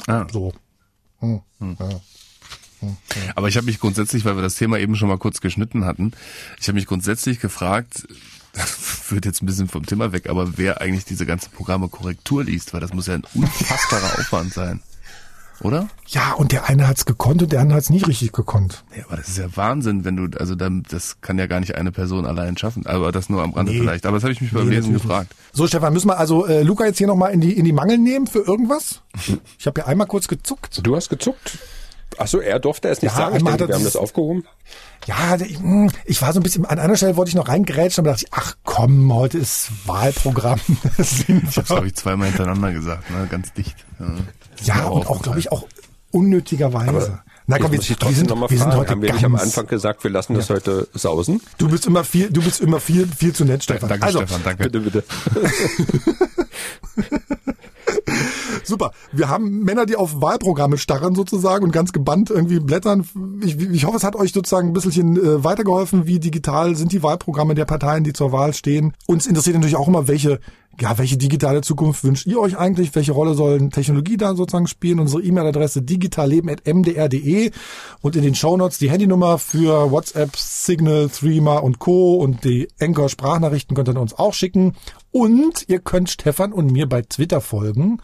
[0.06, 0.26] Ah.
[0.30, 0.52] So.
[1.20, 1.40] Hm.
[1.60, 2.00] Ja.
[3.34, 6.12] Aber ich habe mich grundsätzlich, weil wir das Thema eben schon mal kurz geschnitten hatten,
[6.58, 8.06] ich habe mich grundsätzlich gefragt,
[8.52, 12.44] das führt jetzt ein bisschen vom Thema weg, aber wer eigentlich diese ganzen Programme Korrektur
[12.44, 14.80] liest, weil das muss ja ein unfassbarer Aufwand sein.
[15.62, 15.88] Oder?
[16.06, 18.82] ja, und der eine hat's gekonnt und der andere hat's nicht richtig gekonnt.
[18.96, 21.74] Ja, aber das ist ja Wahnsinn, wenn du, also dann, das kann ja gar nicht
[21.74, 22.86] eine Person allein schaffen.
[22.86, 23.78] Aber das nur am Rande Nee.
[23.80, 24.06] vielleicht.
[24.06, 25.34] Aber das habe ich mich beim Nee, Lesen gefragt.
[25.52, 27.98] So, Stefan, müssen wir also äh, Luca jetzt hier nochmal in die, in die Mangel
[27.98, 29.02] nehmen für irgendwas?
[29.58, 30.80] Ich habe ja einmal kurz gezuckt.
[30.82, 31.58] Du hast gezuckt?
[32.18, 33.36] Ach so, er durfte es nicht Ja, sagen.
[33.36, 34.44] Ich einmal denke, hat wir haben das- das aufgehoben.
[35.06, 38.02] Ja, ich, hm, ich war so ein bisschen, an einer Stelle wollte ich noch reingrätschen,
[38.02, 40.60] aber dachte ich, ach komm, heute ist Wahlprogramm.
[40.96, 43.26] Das sind Ich habe glaube ich zweimal hintereinander gesagt, ne?
[43.30, 43.76] ganz dicht.
[43.98, 44.06] Ja,
[44.62, 45.64] ja, und auch, glaube ich, auch
[46.10, 47.20] unnötigerweise.
[47.46, 50.10] Na komm, Jetzt wir, sind, wir sind heute haben wir nicht am Anfang gesagt, wir
[50.10, 51.40] lassen das heute sausen?
[51.58, 53.88] Du bist immer viel, du bist immer viel, viel zu nett, Stefan.
[53.88, 54.70] Danke, also, Stefan, danke.
[54.70, 55.04] Bitte, bitte.
[58.64, 58.92] Super.
[59.12, 63.04] Wir haben Männer, die auf Wahlprogramme starren sozusagen und ganz gebannt irgendwie blättern.
[63.42, 67.02] Ich, ich hoffe, es hat euch sozusagen ein bisschen äh, weitergeholfen, wie digital sind die
[67.02, 68.92] Wahlprogramme der Parteien, die zur Wahl stehen.
[69.06, 70.40] Uns interessiert natürlich auch immer, welche,
[70.80, 72.94] ja, welche digitale Zukunft wünscht ihr euch eigentlich?
[72.94, 74.98] Welche Rolle sollen Technologie da sozusagen spielen?
[74.98, 77.50] Unsere E-Mail-Adresse digitalleben.mdr.de
[78.00, 82.14] und in den Shownotes die Handynummer für WhatsApp, Signal, Threema und Co.
[82.16, 84.74] und die Anchor Sprachnachrichten könnt ihr uns auch schicken.
[85.10, 88.00] Und ihr könnt Stefan und mir bei Twitter folgen.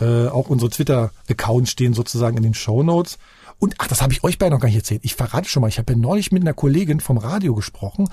[0.00, 3.18] Äh, auch unsere Twitter-Accounts stehen sozusagen in den Show Notes.
[3.58, 5.00] Und ach, das habe ich euch beide noch gar nicht erzählt.
[5.04, 8.08] Ich verrate schon mal, ich habe ja neulich mit einer Kollegin vom Radio gesprochen.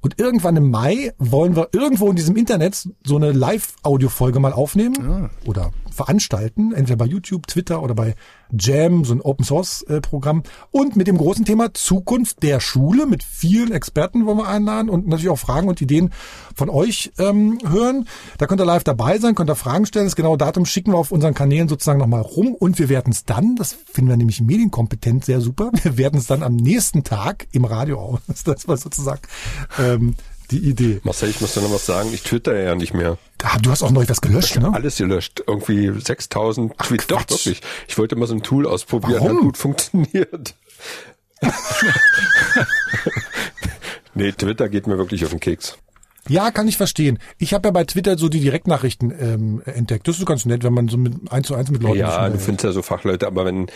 [0.00, 5.30] Und irgendwann im Mai wollen wir irgendwo in diesem Internet so eine Live-Audio-Folge mal aufnehmen
[5.44, 8.14] oder veranstalten, entweder bei YouTube, Twitter oder bei
[8.58, 10.42] Jam, so ein Open-Source-Programm.
[10.70, 15.06] Und mit dem großen Thema Zukunft der Schule mit vielen Experten wollen wir einladen und
[15.06, 16.10] natürlich auch Fragen und Ideen
[16.54, 18.06] von euch ähm, hören.
[18.38, 20.06] Da könnt ihr live dabei sein, könnt ihr Fragen stellen.
[20.06, 23.24] Das genaue Datum schicken wir auf unseren Kanälen sozusagen nochmal rum und wir werden es
[23.24, 27.46] dann, das finden wir nämlich medienkompetent sehr super, wir werden es dann am nächsten Tag
[27.52, 28.20] im Radio aus.
[28.44, 29.20] Das war sozusagen
[29.78, 30.14] ähm,
[30.50, 31.00] die Idee.
[31.04, 32.10] Marcel, ich muss dir noch was sagen.
[32.12, 33.18] Ich twitter ja nicht mehr.
[33.62, 34.72] Du hast auch neu was gelöscht, ne?
[34.72, 35.42] Alles gelöscht.
[35.46, 37.06] Irgendwie 6000 Tweets.
[37.06, 37.60] Doch, wirklich.
[37.86, 39.20] Ich wollte mal so ein Tool ausprobieren.
[39.20, 39.36] Warum?
[39.36, 40.54] Hat gut funktioniert.
[44.14, 45.78] nee, Twitter geht mir wirklich auf den Keks.
[46.28, 47.18] Ja, kann ich verstehen.
[47.38, 50.06] Ich habe ja bei Twitter so die Direktnachrichten ähm, entdeckt.
[50.08, 51.98] Das ist ganz nett, wenn man so mit eins zu eins mit Leuten.
[51.98, 53.70] Ja, du findest ja so Fachleute, aber wenn äh,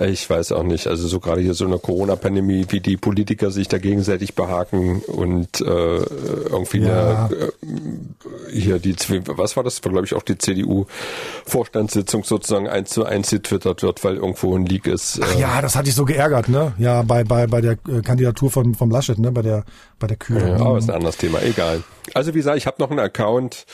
[0.00, 3.66] ich weiß auch nicht, also so gerade hier so eine Corona-Pandemie, wie die Politiker sich
[3.68, 7.26] da gegenseitig behaken und äh, irgendwie Ja.
[7.26, 8.94] eine, äh, hier die,
[9.26, 9.84] was war das?
[9.84, 14.66] War glaube ich auch die CDU-Vorstandssitzung sozusagen eins zu eins getwittert wird, weil irgendwo ein
[14.66, 15.20] Leak ist.
[15.22, 16.72] Ach äh, ja, das hatte ich so geärgert, ne?
[16.78, 19.32] Ja, bei bei bei der äh, Kandidatur von vom Laschet, ne?
[19.32, 19.64] Bei der
[19.98, 20.38] bei der Kühe.
[20.40, 21.82] Ja, aber ist ein anderes Thema, egal.
[22.14, 23.66] Also wie gesagt, ich habe noch einen Account,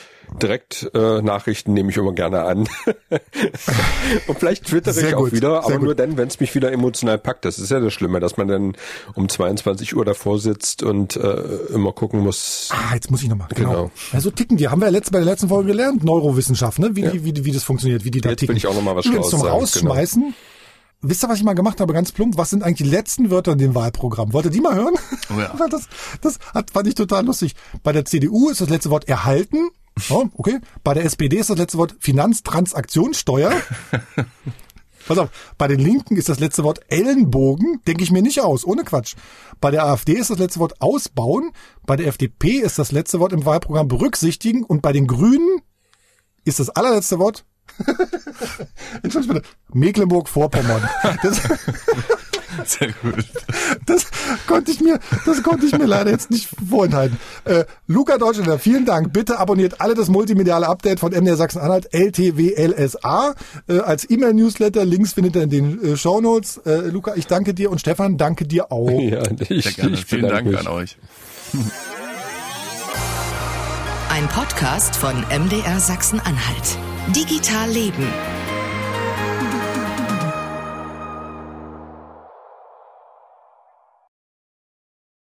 [0.43, 2.69] direkt äh, Nachrichten nehme ich immer gerne an.
[4.27, 7.19] Und vielleicht twittere ich auch gut, wieder, aber nur dann, wenn es mich wieder emotional
[7.19, 7.45] packt.
[7.45, 8.77] Das ist ja das Schlimme, dass man dann
[9.15, 11.37] um 22 Uhr davor sitzt und äh,
[11.73, 12.69] immer gucken muss.
[12.73, 13.49] Ah, jetzt muss ich nochmal.
[13.55, 13.71] Genau.
[13.71, 13.91] Genau.
[14.13, 14.69] Ja, so ticken die.
[14.69, 16.05] Haben wir ja letzt, bei der letzten Folge gelernt.
[16.05, 16.91] Neurowissenschaft, ne?
[16.97, 17.11] Wie, Ja.
[17.11, 18.55] die, wie, wie das funktioniert, wie die da Jetzt ticken.
[18.55, 20.35] will ich auch noch mal was Übrigens zum sagen, Rausschmeißen.
[21.07, 22.39] Wisst ihr, was ich mal gemacht habe, ganz plump?
[22.39, 24.33] Was sind eigentlich die letzten Wörter in dem Wahlprogramm?
[24.33, 24.95] Wollt ihr die mal hören?
[25.35, 25.55] Oh ja.
[25.71, 25.89] Das,
[26.23, 27.55] das hat, fand ich total lustig.
[27.83, 29.69] Bei der CDU ist das letzte Wort erhalten.
[30.11, 30.61] Oh, okay.
[30.83, 33.53] Bei der SPD ist das letzte Wort Finanztransaktionssteuer.
[35.07, 35.29] Pass auf,
[35.59, 39.17] bei den Linken ist das letzte Wort Ellenbogen, denke ich mir nicht aus, ohne Quatsch.
[39.61, 41.53] Bei der AfD ist das letzte Wort ausbauen,
[41.85, 45.61] bei der FDP ist das letzte Wort im Wahlprogramm berücksichtigen und bei den Grünen
[46.45, 47.45] ist das allerletzte Wort
[49.73, 50.89] Mecklenburg-Vorpommern.
[52.67, 53.25] Sehr gut.
[53.87, 54.07] das
[54.47, 57.19] konnte ich mir, das konnte ich mir leider jetzt nicht vorenthalten.
[57.45, 59.13] Äh, Luca Deutschländer, vielen Dank.
[59.13, 63.35] Bitte abonniert alle das multimediale Update von MDR Sachsen-Anhalt, LTWLSA,
[63.69, 64.85] äh, als E-Mail-Newsletter.
[64.85, 66.59] Links findet ihr in den äh, Shownotes.
[66.67, 68.91] Äh, Luca, ich danke dir und Stefan, danke dir auch.
[69.05, 69.95] Ja, ich, Sehr gerne.
[69.95, 70.59] ich Vielen Dank mich.
[70.59, 70.97] an euch.
[74.09, 76.79] Ein Podcast von MDR Sachsen-Anhalt.
[77.15, 78.07] Digital Leben.